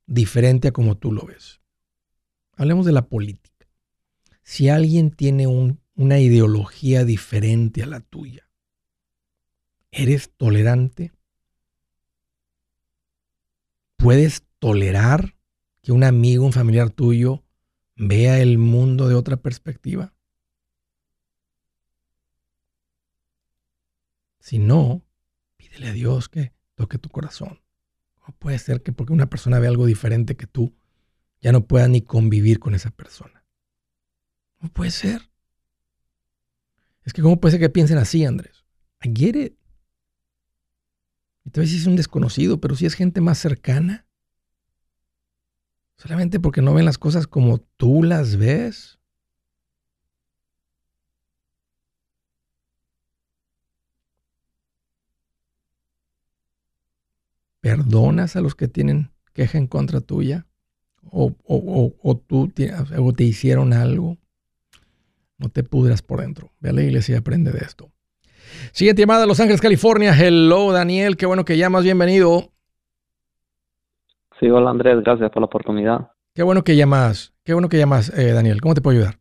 diferente 0.05 0.67
a 0.67 0.73
como 0.73 0.97
tú 0.97 1.13
lo 1.13 1.25
ves, 1.25 1.61
hablemos 2.57 2.85
de 2.85 2.91
la 2.91 3.07
política. 3.07 3.65
Si 4.43 4.67
alguien 4.67 5.09
tiene 5.09 5.47
una 5.47 6.19
ideología 6.19 7.05
diferente 7.05 7.81
a 7.81 7.85
la 7.85 8.01
tuya, 8.01 8.49
¿eres 9.89 10.31
tolerante? 10.35 11.14
¿Puedes 14.05 14.43
tolerar 14.59 15.35
que 15.81 15.91
un 15.91 16.03
amigo, 16.03 16.45
un 16.45 16.53
familiar 16.53 16.91
tuyo 16.91 17.43
vea 17.95 18.39
el 18.39 18.59
mundo 18.59 19.07
de 19.07 19.15
otra 19.15 19.37
perspectiva? 19.37 20.13
Si 24.37 24.59
no, 24.59 25.01
pídele 25.57 25.87
a 25.87 25.93
Dios 25.93 26.29
que 26.29 26.53
toque 26.75 26.99
tu 26.99 27.09
corazón. 27.09 27.63
¿Cómo 28.19 28.37
puede 28.37 28.59
ser 28.59 28.83
que 28.83 28.91
porque 28.91 29.11
una 29.11 29.27
persona 29.27 29.57
ve 29.57 29.65
algo 29.65 29.87
diferente 29.87 30.37
que 30.37 30.45
tú, 30.45 30.75
ya 31.41 31.51
no 31.51 31.65
pueda 31.65 31.87
ni 31.87 32.01
convivir 32.03 32.59
con 32.59 32.75
esa 32.75 32.91
persona? 32.91 33.43
¿Cómo 34.59 34.71
puede 34.71 34.91
ser? 34.91 35.31
Es 37.05 37.11
que 37.11 37.23
¿cómo 37.23 37.41
puede 37.41 37.53
ser 37.53 37.59
que 37.59 37.69
piensen 37.71 37.97
así, 37.97 38.23
Andrés? 38.23 38.65
I. 39.01 39.57
Y 41.45 41.51
tal 41.51 41.63
vez 41.63 41.73
es 41.73 41.85
un 41.85 41.95
desconocido, 41.95 42.59
pero 42.59 42.75
si 42.75 42.85
es 42.85 42.95
gente 42.95 43.21
más 43.21 43.37
cercana. 43.37 44.05
Solamente 45.97 46.39
porque 46.39 46.61
no 46.61 46.73
ven 46.73 46.85
las 46.85 46.97
cosas 46.97 47.27
como 47.27 47.59
tú 47.59 48.03
las 48.03 48.35
ves. 48.35 48.99
¿Perdonas 57.61 58.35
a 58.35 58.41
los 58.41 58.55
que 58.55 58.67
tienen 58.67 59.11
queja 59.33 59.57
en 59.57 59.67
contra 59.67 60.01
tuya? 60.01 60.47
¿O, 61.03 61.35
o, 61.45 62.17
tú 62.17 62.51
o 62.97 63.13
te 63.13 63.23
hicieron 63.23 63.73
algo? 63.73 64.17
No 65.37 65.49
te 65.49 65.63
pudras 65.63 66.01
por 66.01 66.21
dentro. 66.21 66.51
Ve 66.59 66.69
a 66.69 66.73
la 66.73 66.83
iglesia 66.83 67.13
y 67.13 67.17
aprende 67.17 67.51
de 67.51 67.59
esto. 67.59 67.94
Siguiente 68.71 69.01
llamada 69.01 69.21
de 69.21 69.27
Los 69.27 69.39
Ángeles, 69.39 69.61
California. 69.61 70.13
Hello, 70.17 70.71
Daniel. 70.71 71.17
Qué 71.17 71.25
bueno 71.25 71.45
que 71.45 71.57
llamas. 71.57 71.83
Bienvenido. 71.83 72.49
Sí, 74.39 74.49
hola 74.49 74.69
Andrés. 74.69 75.01
Gracias 75.03 75.29
por 75.31 75.41
la 75.41 75.45
oportunidad. 75.45 76.11
Qué 76.33 76.43
bueno 76.43 76.63
que 76.63 76.75
llamas. 76.75 77.33
Qué 77.43 77.53
bueno 77.53 77.69
que 77.69 77.77
llamas, 77.77 78.09
eh, 78.17 78.33
Daniel. 78.33 78.61
¿Cómo 78.61 78.73
te 78.73 78.81
puedo 78.81 78.97
ayudar? 78.97 79.15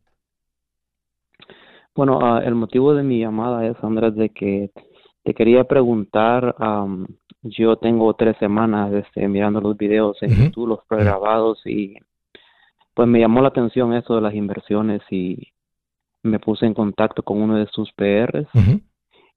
Bueno, 1.95 2.19
ah, 2.21 2.41
el 2.43 2.55
motivo 2.55 2.93
de 2.93 3.03
mi 3.03 3.19
llamada 3.19 3.65
es, 3.65 3.77
Andrés, 3.81 4.15
de 4.15 4.29
que 4.29 4.71
te 5.23 5.33
quería 5.33 5.63
preguntar 5.63 6.55
yo 7.45 7.75
tengo 7.77 8.13
tres 8.15 8.35
semanas 8.37 8.91
este, 8.93 9.27
mirando 9.27 9.61
los 9.61 9.77
videos 9.77 10.17
en 10.21 10.31
YouTube, 10.31 10.67
los 10.67 10.79
pregrabados, 10.87 11.61
y 11.65 11.95
pues 12.93 13.07
me 13.07 13.19
llamó 13.19 13.41
la 13.41 13.49
atención 13.49 13.93
eso 13.93 14.15
de 14.15 14.21
las 14.21 14.33
inversiones 14.33 15.01
y 15.11 15.53
me 16.23 16.39
puse 16.39 16.65
en 16.65 16.73
contacto 16.73 17.21
con 17.21 17.39
uno 17.41 17.57
de 17.57 17.67
sus 17.67 17.91
PRs 17.93 18.47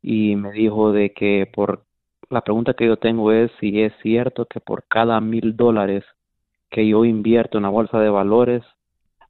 y 0.02 0.36
me 0.36 0.52
dijo 0.52 0.92
de 0.92 1.12
que 1.12 1.50
por 1.52 1.84
la 2.30 2.42
pregunta 2.42 2.74
que 2.74 2.86
yo 2.86 2.96
tengo 2.96 3.32
es 3.32 3.50
si 3.60 3.80
es 3.82 3.92
cierto 4.02 4.46
que 4.46 4.60
por 4.60 4.84
cada 4.88 5.20
mil 5.20 5.56
dólares 5.56 6.04
que 6.70 6.86
yo 6.86 7.04
invierto 7.04 7.58
en 7.58 7.62
la 7.62 7.70
bolsa 7.70 7.98
de 7.98 8.10
valores 8.10 8.62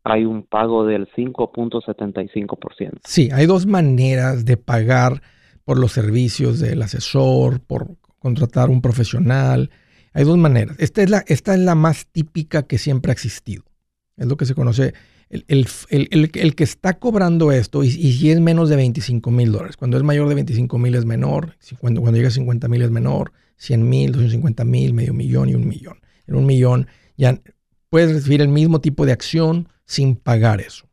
hay 0.04 0.24
un 0.24 0.42
pago 0.42 0.86
del 0.86 1.08
5.75%. 1.12 3.00
Sí, 3.04 3.28
hay 3.32 3.46
dos 3.46 3.66
maneras 3.66 4.44
de 4.44 4.56
pagar 4.56 5.22
por 5.64 5.78
los 5.78 5.92
servicios 5.92 6.60
del 6.60 6.80
asesor, 6.82 7.60
por 7.60 7.88
contratar 8.18 8.70
un 8.70 8.80
profesional. 8.80 9.70
Hay 10.14 10.24
dos 10.24 10.38
maneras. 10.38 10.76
Esta 10.78 11.02
es 11.02 11.10
la, 11.10 11.24
esta 11.26 11.54
es 11.54 11.60
la 11.60 11.74
más 11.74 12.06
típica 12.06 12.62
que 12.62 12.78
siempre 12.78 13.10
ha 13.10 13.12
existido. 13.12 13.64
Es 14.16 14.26
lo 14.26 14.36
que 14.36 14.46
se 14.46 14.54
conoce. 14.54 14.94
El, 15.30 15.66
el, 15.90 16.54
que 16.54 16.64
está 16.64 16.98
cobrando 16.98 17.52
esto, 17.52 17.84
y, 17.84 17.90
si 17.90 18.30
es 18.30 18.40
menos 18.40 18.70
de 18.70 18.76
25 18.76 19.30
mil 19.30 19.52
dólares, 19.52 19.76
cuando 19.76 19.98
es 19.98 20.02
mayor 20.02 20.28
de 20.28 20.34
25 20.34 20.78
mil 20.78 20.94
es 20.94 21.04
menor, 21.04 21.56
cuando, 21.80 22.00
cuando 22.00 22.16
llega 22.16 22.28
a 22.28 22.32
50 22.32 22.66
mil 22.68 22.80
es 22.80 22.90
menor, 22.90 23.32
100 23.58 23.88
mil, 23.88 24.12
250 24.12 24.64
mil, 24.64 24.94
medio 24.94 25.12
millón 25.12 25.50
y 25.50 25.54
un 25.54 25.68
millón. 25.68 25.98
En 26.26 26.36
un 26.36 26.46
millón 26.46 26.86
ya 27.16 27.38
puedes 27.90 28.12
recibir 28.12 28.40
el 28.40 28.48
mismo 28.48 28.80
tipo 28.80 29.04
de 29.04 29.12
acción 29.12 29.68
sin 29.84 30.16
pagar 30.16 30.60
eso. 30.60 30.88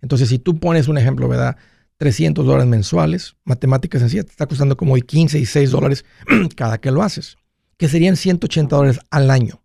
Entonces, 0.00 0.28
si 0.28 0.38
tú 0.38 0.58
pones 0.58 0.88
un 0.88 0.98
ejemplo, 0.98 1.28
¿verdad? 1.28 1.56
300 1.98 2.44
dólares 2.44 2.66
mensuales, 2.66 3.36
matemáticas 3.44 4.00
sencillas, 4.00 4.26
te 4.26 4.32
está 4.32 4.46
costando 4.46 4.76
como 4.76 4.94
15 4.94 5.38
y 5.38 5.46
6 5.46 5.70
dólares 5.70 6.04
cada 6.56 6.78
que 6.78 6.90
lo 6.90 7.02
haces, 7.02 7.36
que 7.76 7.88
serían 7.88 8.16
180 8.16 8.76
dólares 8.76 9.00
al 9.10 9.30
año. 9.30 9.62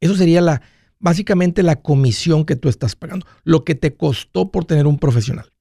Eso 0.00 0.14
sería 0.14 0.40
la, 0.40 0.62
básicamente 1.00 1.62
la 1.62 1.82
comisión 1.82 2.44
que 2.44 2.56
tú 2.56 2.68
estás 2.68 2.94
pagando, 2.94 3.26
lo 3.42 3.64
que 3.64 3.74
te 3.74 3.96
costó 3.96 4.52
por 4.52 4.64
tener 4.64 4.86
un 4.86 4.98
profesional. 4.98 5.52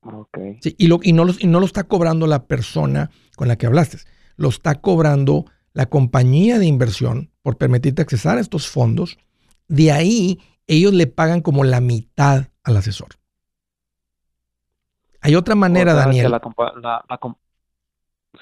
Okay. 0.00 0.58
y, 0.62 0.88
lo, 0.88 0.98
y, 1.00 1.12
no 1.12 1.24
lo, 1.24 1.32
y 1.38 1.46
no 1.46 1.60
lo 1.60 1.66
está 1.66 1.84
cobrando 1.84 2.26
la 2.26 2.46
persona 2.46 3.10
con 3.36 3.46
la 3.46 3.56
que 3.56 3.66
hablaste, 3.66 3.98
lo 4.36 4.48
está 4.48 4.80
cobrando 4.80 5.44
la 5.74 5.86
compañía 5.86 6.58
de 6.58 6.66
inversión 6.66 7.30
por 7.42 7.56
permitirte 7.56 8.02
accesar 8.02 8.38
a 8.38 8.40
estos 8.40 8.68
fondos. 8.68 9.18
De 9.68 9.92
ahí 9.92 10.40
ellos 10.66 10.92
le 10.92 11.06
pagan 11.06 11.40
como 11.40 11.64
la 11.64 11.80
mitad 11.80 12.48
al 12.64 12.76
asesor. 12.76 13.10
Hay 15.20 15.36
otra 15.36 15.54
manera, 15.54 15.94
Daniel. 15.94 16.32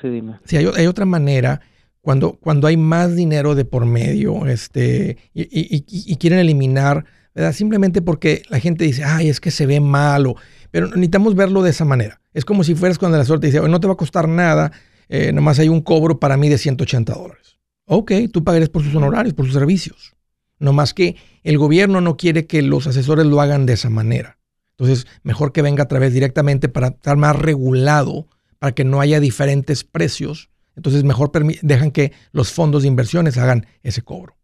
sí, 0.01 0.09
dime. 0.09 0.41
Sí, 0.45 0.57
hay, 0.57 0.87
otra 0.87 1.05
manera 1.05 1.61
cuando, 2.01 2.33
cuando 2.33 2.67
hay 2.67 2.77
más 2.77 3.15
dinero 3.15 3.55
de 3.55 3.65
por 3.65 3.87
medio 3.87 4.47
este, 4.47 5.19
y, 5.35 6.17
quieren 6.17 6.39
eliminar, 6.39 7.05
¿verdad? 7.35 7.53
simplemente 7.53 8.03
porque 8.03 8.43
la 8.49 8.61
gente 8.61 8.85
dice, 8.85 9.05
ay, 9.05 9.29
es 9.29 9.41
que 9.41 9.51
se 9.51 9.67
ve 9.67 9.81
malo. 9.81 10.37
Pero 10.71 10.87
necesitamos 10.89 11.35
verlo 11.35 11.63
de 11.63 11.71
esa 11.71 11.85
manera. 11.85 12.21
Es 12.33 12.45
como 12.45 12.65
si 12.65 12.75
fueras 12.75 12.99
cuando 12.99 13.19
la 13.19 13.25
suerte 13.25 13.49
dice, 13.49 13.61
no 13.61 13.81
te 13.81 13.87
va 13.87 13.95
a 13.95 13.97
costar 13.97 14.29
nada, 14.29 14.73
eh, 15.09 15.33
nomás 15.33 15.59
hay 15.59 15.69
un 15.69 15.81
cobro 15.83 16.21
para 16.21 16.37
mí 16.37 16.49
de 16.49 16.59
180 16.59 17.13
dólares. 17.13 17.59
Ok, 17.87 18.13
tú 18.33 18.45
pagarías 18.45 18.69
por 18.69 18.85
sus 18.85 18.95
honorarios, 18.95 19.35
por 19.35 19.47
sus 19.47 19.55
servicios. 19.55 20.15
No 20.61 20.73
más 20.73 20.95
que 20.95 21.17
el 21.43 21.59
gobierno 21.59 22.01
no 22.01 22.17
quiere 22.17 22.47
que 22.47 22.63
los 22.63 22.87
asesores 22.87 23.27
lo 23.27 23.41
hagan 23.41 23.67
de 23.67 23.73
esa 23.73 23.91
manera. 23.91 24.39
Entonces, 24.79 25.07
mejor 25.23 25.53
que 25.53 25.63
venga 25.63 25.83
a 25.83 25.89
través 25.89 26.15
directamente 26.15 26.69
para 26.69 26.89
estar 26.89 27.17
más 27.17 27.37
regulado, 27.37 28.29
para 28.59 28.73
que 28.73 28.85
no 28.85 29.01
haya 29.01 29.21
diferentes 29.21 29.85
precios. 29.85 30.51
Entonces, 30.81 31.05
mejor 31.05 31.31
dejan 31.63 31.91
que 31.91 32.13
los 32.33 32.53
fondos 32.53 32.83
de 32.83 32.89
inversiones 32.89 33.37
hagan 33.37 33.67
ese 33.83 34.03
cobro. 34.03 34.35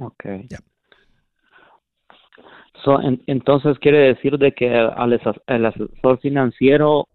Ok. 0.00 0.24
entonces, 3.26 3.78
quiere 3.78 4.14
decir 4.14 4.38
de 4.38 4.52
que 4.52 4.66
el 4.66 5.66
asesor 5.66 6.20
financiero 6.20 7.06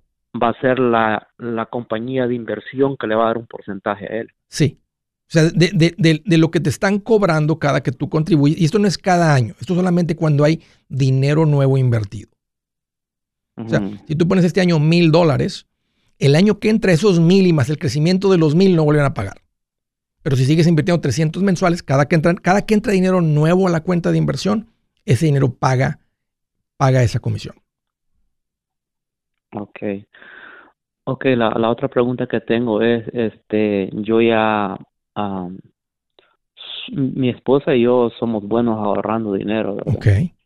va 0.41 0.49
a 0.49 0.61
ser 0.61 0.79
la, 0.79 1.27
la 1.37 1.65
compañía 1.65 2.25
de 2.25 2.35
inversión 2.35 2.95
que 2.95 3.07
le 3.07 3.15
va 3.15 3.25
a 3.25 3.27
dar 3.27 3.37
un 3.37 3.47
porcentaje 3.47 4.05
a 4.05 4.21
él. 4.21 4.29
Sí, 4.47 4.79
o 5.27 5.31
sea, 5.31 5.43
de, 5.49 6.37
lo 6.37 6.51
que 6.51 6.59
te 6.59 6.69
están 6.69 6.99
cobrando 6.99 7.59
cada 7.59 7.81
que 7.83 7.91
tú 7.91 8.09
contribuyes. 8.09 8.59
Y 8.59 8.65
esto 8.65 8.79
no 8.79 8.87
es 8.87 8.97
cada 8.97 9.33
año, 9.33 9.55
esto 9.59 9.75
solamente 9.75 10.15
cuando 10.15 10.43
hay 10.43 10.61
dinero 10.89 11.45
nuevo 11.45 11.77
invertido. 11.77 12.29
O 13.55 13.67
sea, 13.67 13.81
si 14.07 14.15
tú 14.15 14.27
pones 14.27 14.45
este 14.45 14.61
año 14.61 14.79
mil 14.79 15.11
dólares, 15.11 15.67
el 16.21 16.35
año 16.35 16.59
que 16.59 16.69
entra 16.69 16.91
esos 16.91 17.19
mil 17.19 17.47
y 17.47 17.53
más 17.53 17.69
el 17.69 17.79
crecimiento 17.79 18.31
de 18.31 18.37
los 18.37 18.55
mil 18.55 18.75
no 18.75 18.83
vuelven 18.83 19.05
a 19.05 19.13
pagar. 19.13 19.41
Pero 20.23 20.35
si 20.35 20.45
sigues 20.45 20.67
invirtiendo 20.67 21.01
300 21.01 21.41
mensuales, 21.41 21.81
cada 21.81 22.07
que 22.07 22.15
entra, 22.15 22.35
cada 22.35 22.65
que 22.65 22.75
entra 22.75 22.93
dinero 22.93 23.21
nuevo 23.21 23.67
a 23.67 23.71
la 23.71 23.81
cuenta 23.81 24.11
de 24.11 24.19
inversión, 24.19 24.67
ese 25.05 25.25
dinero 25.25 25.53
paga, 25.53 25.99
paga 26.77 27.01
esa 27.01 27.19
comisión. 27.19 27.55
Ok. 29.55 29.79
Ok, 31.05 31.25
la, 31.25 31.49
la 31.49 31.69
otra 31.69 31.87
pregunta 31.87 32.27
que 32.27 32.39
tengo 32.39 32.81
es, 32.81 33.03
este, 33.13 33.89
yo 33.93 34.21
ya 34.21 34.77
mi 36.91 37.29
esposa 37.29 37.75
y 37.75 37.81
yo 37.81 38.11
somos 38.19 38.47
buenos 38.47 38.77
ahorrando 38.77 39.33
dinero. 39.33 39.77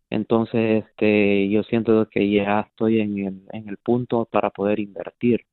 Entonces, 0.09 0.85
este, 0.85 1.49
yo 1.49 1.63
siento 1.63 2.07
que 2.09 2.31
ya 2.31 2.61
estoy 2.61 3.01
en 3.01 3.17
el, 3.17 3.41
en 3.51 3.67
el 3.67 3.77
punto 3.77 4.25
para 4.25 4.49
poder 4.49 4.79
invertir. 4.79 5.45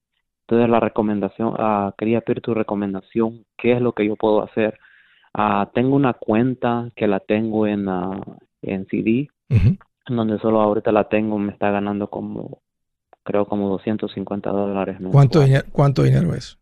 Entonces, 0.52 0.70
la 0.70 0.80
recomendación, 0.80 1.54
uh, 1.54 1.92
quería 1.96 2.20
pedir 2.20 2.42
tu 2.42 2.52
recomendación, 2.52 3.46
¿qué 3.56 3.72
es 3.72 3.80
lo 3.80 3.92
que 3.92 4.06
yo 4.06 4.16
puedo 4.16 4.42
hacer? 4.42 4.78
Uh, 5.32 5.64
tengo 5.72 5.96
una 5.96 6.12
cuenta 6.12 6.90
que 6.94 7.06
la 7.06 7.20
tengo 7.20 7.66
en, 7.66 7.88
en 8.60 8.86
CD, 8.88 9.30
donde 10.06 10.38
solo 10.40 10.60
ahorita 10.60 10.92
la 10.92 11.08
tengo, 11.08 11.38
me 11.38 11.52
está 11.52 11.70
ganando 11.70 12.10
como, 12.10 12.60
creo, 13.22 13.46
como 13.46 13.70
250 13.70 14.50
dólares. 14.50 14.98
¿Cuánto, 15.10 15.42
¿Cuánto 15.72 16.02
dinero 16.02 16.34
es? 16.34 16.58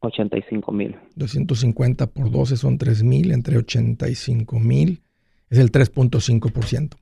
85 0.00 0.72
mil. 0.72 0.98
250 1.16 2.06
por 2.08 2.30
12 2.30 2.58
son 2.58 2.76
3 2.76 3.02
mil, 3.02 3.32
entre 3.32 3.56
85 3.56 4.60
mil 4.60 5.00
es 5.48 5.58
el 5.58 5.72
3.5%. 5.72 6.96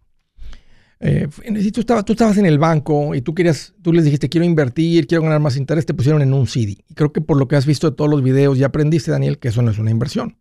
Eh, 1.03 1.29
si 1.61 1.73
tú, 1.73 1.81
estabas, 1.81 2.05
tú 2.05 2.13
estabas 2.13 2.37
en 2.37 2.45
el 2.45 2.59
banco 2.59 3.15
y 3.15 3.23
tú 3.23 3.35
querías, 3.35 3.73
tú 3.81 3.93
les 3.93 4.05
dijiste 4.05 4.29
quiero 4.29 4.45
invertir, 4.45 5.07
quiero 5.07 5.23
ganar 5.23 5.41
más 5.41 5.57
interés, 5.57 5.87
te 5.87 5.95
pusieron 5.95 6.21
en 6.21 6.35
un 6.35 6.47
CD. 6.47 6.77
Y 6.89 6.95
creo 6.95 7.13
que 7.13 7.23
por 7.23 7.39
lo 7.39 7.49
que 7.49 7.57
has 7.57 7.67
visto 7.67 7.91
de 7.91 7.97
todos 7.97 8.11
los 8.11 8.23
videos 8.23 8.59
ya 8.59 8.67
aprendiste, 8.67 9.11
Daniel, 9.11 9.39
que 9.39 9.49
eso 9.49 9.63
no 9.63 9.71
es 9.71 9.79
una 9.79 9.91
inversión. 9.91 10.39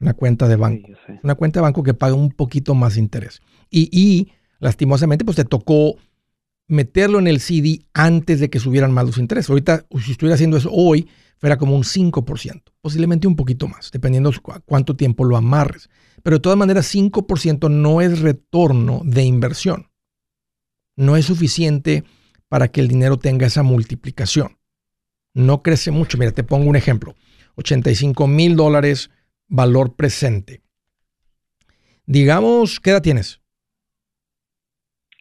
Una 0.00 0.14
cuenta 0.14 0.48
de 0.48 0.56
banco. 0.56 0.88
una 1.22 1.34
cuenta 1.34 1.60
de 1.60 1.62
banco 1.62 1.82
que 1.82 1.94
paga 1.94 2.14
un 2.14 2.30
poquito 2.30 2.74
más 2.74 2.96
interés. 2.96 3.40
Y, 3.70 3.88
y 3.92 4.32
lastimosamente, 4.60 5.24
pues 5.24 5.36
te 5.36 5.44
tocó 5.44 5.96
meterlo 6.68 7.18
en 7.18 7.26
el 7.26 7.40
CD 7.40 7.84
antes 7.92 8.40
de 8.40 8.50
que 8.50 8.58
subieran 8.58 8.92
más 8.92 9.06
los 9.06 9.18
intereses. 9.18 9.50
Ahorita, 9.50 9.84
si 10.02 10.12
estuviera 10.12 10.34
haciendo 10.34 10.56
eso 10.56 10.70
hoy, 10.72 11.08
fuera 11.42 11.58
como 11.58 11.74
un 11.74 11.82
5%, 11.82 12.62
posiblemente 12.80 13.26
un 13.26 13.34
poquito 13.34 13.66
más, 13.66 13.90
dependiendo 13.90 14.30
cuánto 14.64 14.94
tiempo 14.94 15.24
lo 15.24 15.36
amarres. 15.36 15.90
Pero 16.22 16.36
de 16.36 16.40
todas 16.40 16.58
maneras, 16.58 16.94
5% 16.94 17.70
no 17.70 18.00
es 18.00 18.20
retorno 18.20 19.02
de 19.04 19.22
inversión. 19.22 19.88
No 20.96 21.16
es 21.16 21.26
suficiente 21.26 22.04
para 22.48 22.68
que 22.68 22.80
el 22.80 22.88
dinero 22.88 23.18
tenga 23.18 23.46
esa 23.46 23.62
multiplicación. 23.62 24.58
No 25.34 25.62
crece 25.62 25.90
mucho. 25.90 26.18
Mira, 26.18 26.32
te 26.32 26.44
pongo 26.44 26.68
un 26.68 26.76
ejemplo. 26.76 27.14
85 27.56 28.26
mil 28.26 28.56
dólares 28.56 29.10
valor 29.48 29.94
presente. 29.96 30.62
Digamos, 32.06 32.80
¿qué 32.80 32.90
edad 32.90 33.02
tienes? 33.02 33.40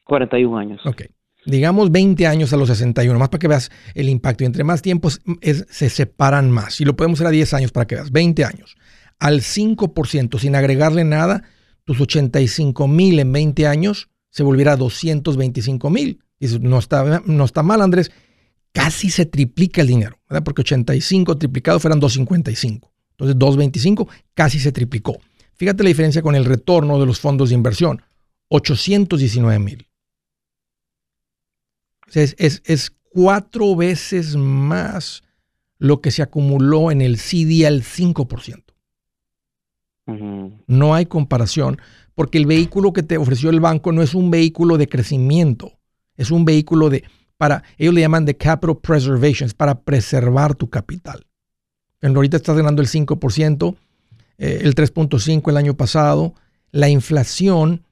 41 0.06 0.58
años. 0.58 0.82
Ok. 0.86 1.04
digamos 1.46 1.92
20 1.92 2.28
años 2.28 2.54
a 2.54 2.58
los 2.58 2.68
61, 2.70 3.18
más 3.18 3.30
para 3.30 3.40
que 3.40 3.48
veas 3.48 3.72
el 3.96 4.10
impacto. 4.10 4.44
Y 4.44 4.48
entre 4.48 4.64
más 4.64 4.82
tiempo 4.82 5.10
se 5.10 5.90
separan 5.90 6.52
más. 6.52 6.82
Y 6.82 6.86
lo 6.86 6.96
podemos 6.96 7.20
hacer 7.20 7.28
a 7.28 7.32
10 7.32 7.54
años 7.54 7.72
para 7.72 7.88
que 7.88 7.96
veas, 7.96 8.12
20 8.12 8.44
años. 8.46 8.76
Al 9.22 9.42
5%, 9.42 10.40
sin 10.40 10.56
agregarle 10.56 11.04
nada, 11.04 11.44
tus 11.84 12.02
85 12.02 12.88
mil 12.88 13.20
en 13.20 13.32
20 13.32 13.68
años 13.68 14.10
se 14.32 14.42
volviera 14.42 14.74
a 14.74 14.78
225 14.78 15.92
mil. 15.92 16.24
No 16.60 16.80
está, 16.80 17.22
no 17.24 17.46
está 17.46 17.62
mal, 17.62 17.84
Andrés. 17.84 18.12
Casi 18.74 19.12
se 19.12 19.28
triplica 19.28 19.82
el 19.82 19.88
dinero, 19.90 20.18
¿verdad? 20.28 20.44
Porque 20.44 20.62
85 20.62 21.38
triplicado 21.38 21.80
fueran 21.80 22.00
255. 22.00 22.92
Entonces 23.12 23.38
225 23.38 24.08
casi 24.34 24.60
se 24.60 24.72
triplicó. 24.72 25.20
Fíjate 25.54 25.84
la 25.84 25.90
diferencia 25.90 26.24
con 26.24 26.34
el 26.34 26.46
retorno 26.46 27.00
de 27.00 27.06
los 27.06 27.20
fondos 27.20 27.50
de 27.50 27.56
inversión. 27.56 28.02
819 28.48 29.60
mil. 29.60 29.88
Es, 32.12 32.36
es, 32.66 32.92
cuatro 33.12 33.76
veces 33.76 34.36
más 34.36 35.22
lo 35.78 36.02
que 36.02 36.10
se 36.10 36.24
acumuló 36.24 36.90
en 36.90 37.02
el 37.02 37.20
CD 37.20 37.68
al 37.68 37.84
5%. 37.84 38.64
No 40.06 40.94
hay 40.94 41.06
comparación, 41.06 41.80
porque 42.16 42.38
el 42.38 42.46
vehículo 42.46 42.92
que 42.92 43.04
te 43.04 43.18
ofreció 43.18 43.50
el 43.50 43.60
banco 43.60 43.92
no 43.92 44.02
es 44.02 44.14
un 44.14 44.30
vehículo 44.32 44.78
de 44.78 44.90
crecimiento, 44.90 45.80
es 46.18 46.32
un 46.32 46.44
vehículo 46.44 46.90
de, 46.90 47.04
para, 47.38 47.64
ellos 47.78 47.94
le 47.94 48.02
llaman 48.02 48.26
de 48.26 48.36
capital 48.36 48.80
preservation, 48.80 49.48
es 49.48 49.54
para 49.54 49.82
preservar 49.82 50.56
tu 50.56 50.70
capital. 50.70 51.26
En 52.02 52.16
ahorita 52.16 52.38
estás 52.38 52.58
ganando 52.58 52.82
el 52.82 52.88
5%, 52.88 53.76
eh, 54.38 54.60
el 54.64 54.76
3.5% 54.76 55.50
el 55.50 55.58
año 55.58 55.78
pasado, 55.78 56.34
la 56.72 56.90
inflación 56.90 57.84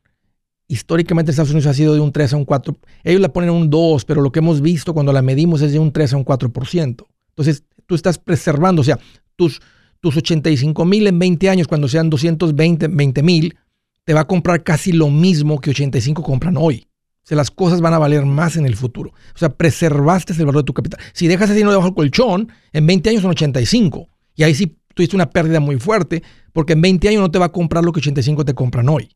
históricamente 0.68 1.32
Estados 1.32 1.52
Unidos 1.52 1.68
ha 1.68 1.74
sido 1.74 1.94
de 1.94 2.00
un 2.00 2.12
3 2.12 2.34
a 2.34 2.38
un 2.38 2.46
4. 2.46 2.78
Ellos 3.04 3.22
la 3.22 3.34
ponen 3.34 3.50
un 3.50 3.70
2, 3.70 4.06
pero 4.06 4.22
lo 4.22 4.32
que 4.32 4.40
hemos 4.40 4.62
visto 4.62 4.94
cuando 4.94 5.12
la 5.12 5.22
medimos 5.22 5.62
es 5.62 5.74
de 5.74 5.80
un 5.80 5.92
3 5.92 6.14
a 6.14 6.18
un 6.18 6.26
4%. 6.26 7.06
Entonces, 7.30 7.64
tú 7.86 7.96
estás 7.96 8.20
preservando, 8.20 8.82
o 8.82 8.86
sea, 8.86 9.00
tus, 9.36 9.62
tus 10.00 10.18
85 10.18 10.86
mil 10.86 11.08
en 11.08 11.20
20 11.20 11.50
años, 11.50 11.68
cuando 11.68 11.88
sean 11.88 12.10
220 12.10 13.24
mil, 13.24 13.58
te 14.04 14.14
va 14.14 14.22
a 14.22 14.28
comprar 14.28 14.64
casi 14.64 14.92
lo 14.92 15.10
mismo 15.10 15.60
que 15.60 15.70
85 15.70 16.24
compran 16.24 16.58
hoy. 16.58 16.88
O 17.24 17.28
sea, 17.30 17.38
las 17.38 17.52
cosas 17.52 17.80
van 17.80 17.94
a 17.94 18.00
valer 18.00 18.26
más 18.26 18.56
en 18.56 18.66
el 18.66 18.76
futuro. 18.76 19.12
O 19.36 19.38
sea, 19.38 19.50
preservaste 19.50 20.34
el 20.34 20.46
valor 20.46 20.64
de 20.64 20.66
tu 20.66 20.74
capital. 20.74 21.00
Si 21.14 21.28
dejas 21.28 21.50
ese 21.50 21.58
dinero 21.58 21.72
debajo 21.72 21.90
del 21.90 21.96
colchón, 21.96 22.52
en 22.72 22.88
20 22.88 23.10
años 23.12 23.22
son 23.22 23.32
85. 23.32 24.08
Y 24.36 24.44
ahí 24.44 24.56
sí 24.56 24.76
tuviste 24.96 25.16
una 25.16 25.30
pérdida 25.30 25.60
muy 25.60 25.80
fuerte, 25.80 26.24
porque 26.54 26.74
en 26.74 26.82
20 26.82 27.08
años 27.10 27.22
no 27.22 27.30
te 27.30 27.40
va 27.40 27.46
a 27.46 27.52
comprar 27.52 27.84
lo 27.84 27.92
que 27.92 28.00
85 28.00 28.46
te 28.46 28.54
compran 28.56 28.90
hoy. 28.90 29.16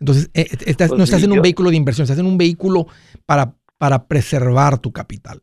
Entonces, 0.00 0.30
eh, 0.34 0.46
estás, 0.66 0.88
pues 0.88 0.98
no 0.98 1.04
estás 1.04 1.22
en 1.22 1.32
un 1.32 1.42
vehículo 1.42 1.70
de 1.70 1.76
inversión, 1.76 2.04
estás 2.04 2.18
en 2.18 2.26
un 2.26 2.38
vehículo 2.38 2.86
para, 3.26 3.56
para 3.78 4.06
preservar 4.06 4.78
tu 4.78 4.92
capital. 4.92 5.40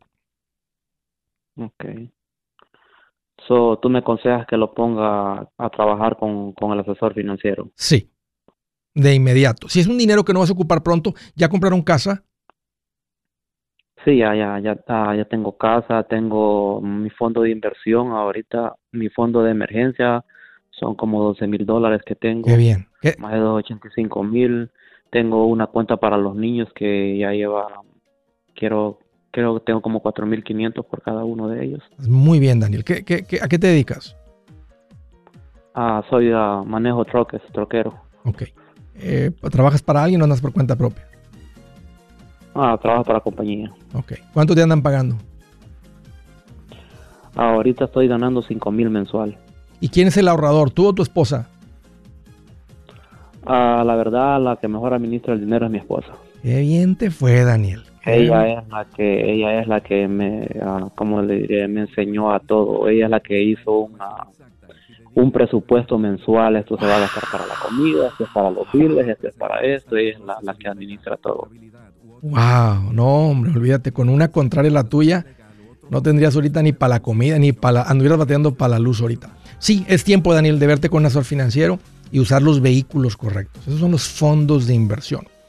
Ok. 1.56 1.84
So, 3.46 3.78
¿Tú 3.80 3.88
me 3.88 4.00
aconsejas 4.00 4.46
que 4.46 4.56
lo 4.56 4.74
ponga 4.74 5.48
a 5.56 5.70
trabajar 5.70 6.16
con, 6.16 6.54
el 6.72 6.80
asesor 6.80 7.14
financiero? 7.14 7.70
Sí, 7.74 8.10
de 8.94 9.14
inmediato. 9.14 9.68
Si 9.68 9.80
es 9.80 9.86
un 9.86 9.98
dinero 9.98 10.24
que 10.24 10.32
no 10.32 10.40
vas 10.40 10.50
a 10.50 10.54
ocupar 10.54 10.82
pronto, 10.82 11.14
¿ya 11.36 11.48
compraron 11.48 11.82
casa? 11.82 12.24
Sí, 14.04 14.18
ya, 14.18 14.34
ya, 14.34 14.58
ya, 14.60 14.76
ya 15.16 15.24
tengo 15.24 15.56
casa, 15.56 16.04
tengo 16.04 16.80
mi 16.80 17.10
fondo 17.10 17.42
de 17.42 17.50
inversión 17.50 18.12
ahorita, 18.12 18.74
mi 18.92 19.08
fondo 19.08 19.42
de 19.42 19.50
emergencia, 19.50 20.24
son 20.70 20.94
como 20.94 21.22
12 21.22 21.46
mil 21.46 21.66
dólares 21.66 22.02
que 22.04 22.14
tengo. 22.14 22.46
Qué 22.46 22.56
bien. 22.56 22.88
Más 23.18 23.32
de 23.32 23.38
285 23.38 24.22
mil. 24.22 24.70
Tengo 25.10 25.46
una 25.46 25.68
cuenta 25.68 25.96
para 25.96 26.16
los 26.18 26.34
niños 26.36 26.68
que 26.74 27.16
ya 27.18 27.32
lleva, 27.32 27.66
quiero, 28.54 28.98
creo 29.36 29.52
que 29.58 29.66
tengo 29.66 29.82
como 29.82 30.02
4.500 30.02 30.82
por 30.82 31.02
cada 31.02 31.22
uno 31.22 31.46
de 31.48 31.62
ellos. 31.62 31.82
Muy 32.08 32.40
bien, 32.40 32.58
Daniel. 32.58 32.84
¿Qué, 32.84 33.04
qué, 33.04 33.38
a 33.42 33.48
qué 33.48 33.58
te 33.58 33.66
dedicas? 33.66 34.16
Ah, 35.74 36.02
soy 36.08 36.32
a 36.32 36.62
manejo 36.64 37.04
troques, 37.04 37.42
troquero. 37.52 37.92
Ok. 38.24 38.44
Eh, 38.94 39.30
¿Trabajas 39.52 39.82
para 39.82 40.02
alguien 40.02 40.22
o 40.22 40.24
andas 40.24 40.40
por 40.40 40.54
cuenta 40.54 40.74
propia? 40.74 41.06
Ah, 42.54 42.78
trabajo 42.80 43.04
para 43.04 43.20
compañía. 43.20 43.70
Ok. 43.92 44.14
¿Cuánto 44.32 44.54
te 44.54 44.62
andan 44.62 44.82
pagando? 44.82 45.16
ahorita 47.34 47.84
estoy 47.84 48.08
ganando 48.08 48.40
5 48.40 48.72
mil 48.72 48.88
mensual. 48.88 49.36
¿Y 49.80 49.90
quién 49.90 50.08
es 50.08 50.16
el 50.16 50.28
ahorrador, 50.28 50.70
tú 50.70 50.86
o 50.86 50.94
tu 50.94 51.02
esposa? 51.02 51.50
Ah, 53.44 53.82
la 53.84 53.94
verdad, 53.96 54.40
la 54.40 54.56
que 54.56 54.66
mejor 54.66 54.94
administra 54.94 55.34
el 55.34 55.40
dinero 55.40 55.66
es 55.66 55.72
mi 55.72 55.76
esposa. 55.76 56.14
Qué 56.42 56.60
bien 56.60 56.96
te 56.96 57.10
fue, 57.10 57.44
Daniel. 57.44 57.82
Ella 58.06 58.60
es 58.60 58.68
la 58.68 58.84
que, 58.84 59.32
ella 59.32 59.60
es 59.60 59.66
la 59.66 59.80
que 59.80 60.06
me, 60.06 60.48
ah, 60.62 60.88
como 60.94 61.22
le 61.22 61.38
diré, 61.38 61.66
me 61.66 61.82
enseñó 61.82 62.32
a 62.32 62.38
todo. 62.38 62.88
Ella 62.88 63.06
es 63.06 63.10
la 63.10 63.20
que 63.20 63.42
hizo 63.42 63.78
una, 63.80 64.28
un 65.14 65.32
presupuesto 65.32 65.98
mensual. 65.98 66.56
Esto 66.56 66.78
se 66.78 66.86
va 66.86 66.96
a 66.96 67.00
gastar 67.00 67.24
para 67.32 67.46
la 67.46 67.54
comida, 67.54 68.08
esto 68.08 68.24
es 68.24 68.30
para 68.32 68.50
los 68.50 68.70
biles, 68.72 69.08
esto 69.08 69.26
es 69.26 69.34
para 69.34 69.60
esto. 69.60 69.96
Ella 69.96 70.10
es 70.12 70.44
la, 70.44 70.54
que 70.54 70.68
administra 70.68 71.16
todo. 71.16 71.48
Wow, 72.22 72.92
no, 72.92 73.28
hombre, 73.28 73.50
olvídate, 73.50 73.92
con 73.92 74.08
una 74.08 74.28
contraria 74.28 74.70
la 74.70 74.84
tuya, 74.84 75.26
no 75.90 76.00
tendrías 76.00 76.34
ahorita 76.34 76.62
ni 76.62 76.72
para 76.72 76.94
la 76.94 77.00
comida, 77.00 77.38
ni 77.38 77.52
para 77.52 77.72
la, 77.72 77.82
anduvieras 77.82 78.18
bateando 78.18 78.54
para 78.54 78.70
la 78.70 78.78
luz 78.78 79.00
ahorita. 79.00 79.36
Sí, 79.58 79.84
es 79.88 80.04
tiempo, 80.04 80.32
Daniel, 80.32 80.58
de 80.60 80.66
verte 80.66 80.88
con 80.88 81.00
un 81.00 81.06
asesor 81.06 81.24
financiero 81.24 81.80
y 82.12 82.20
usar 82.20 82.42
los 82.42 82.60
vehículos 82.60 83.16
correctos. 83.16 83.66
Esos 83.66 83.80
son 83.80 83.90
los 83.90 84.08
fondos 84.08 84.66
de 84.66 84.74
inversión. 84.74 85.26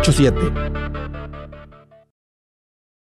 8-7. 0.00 0.99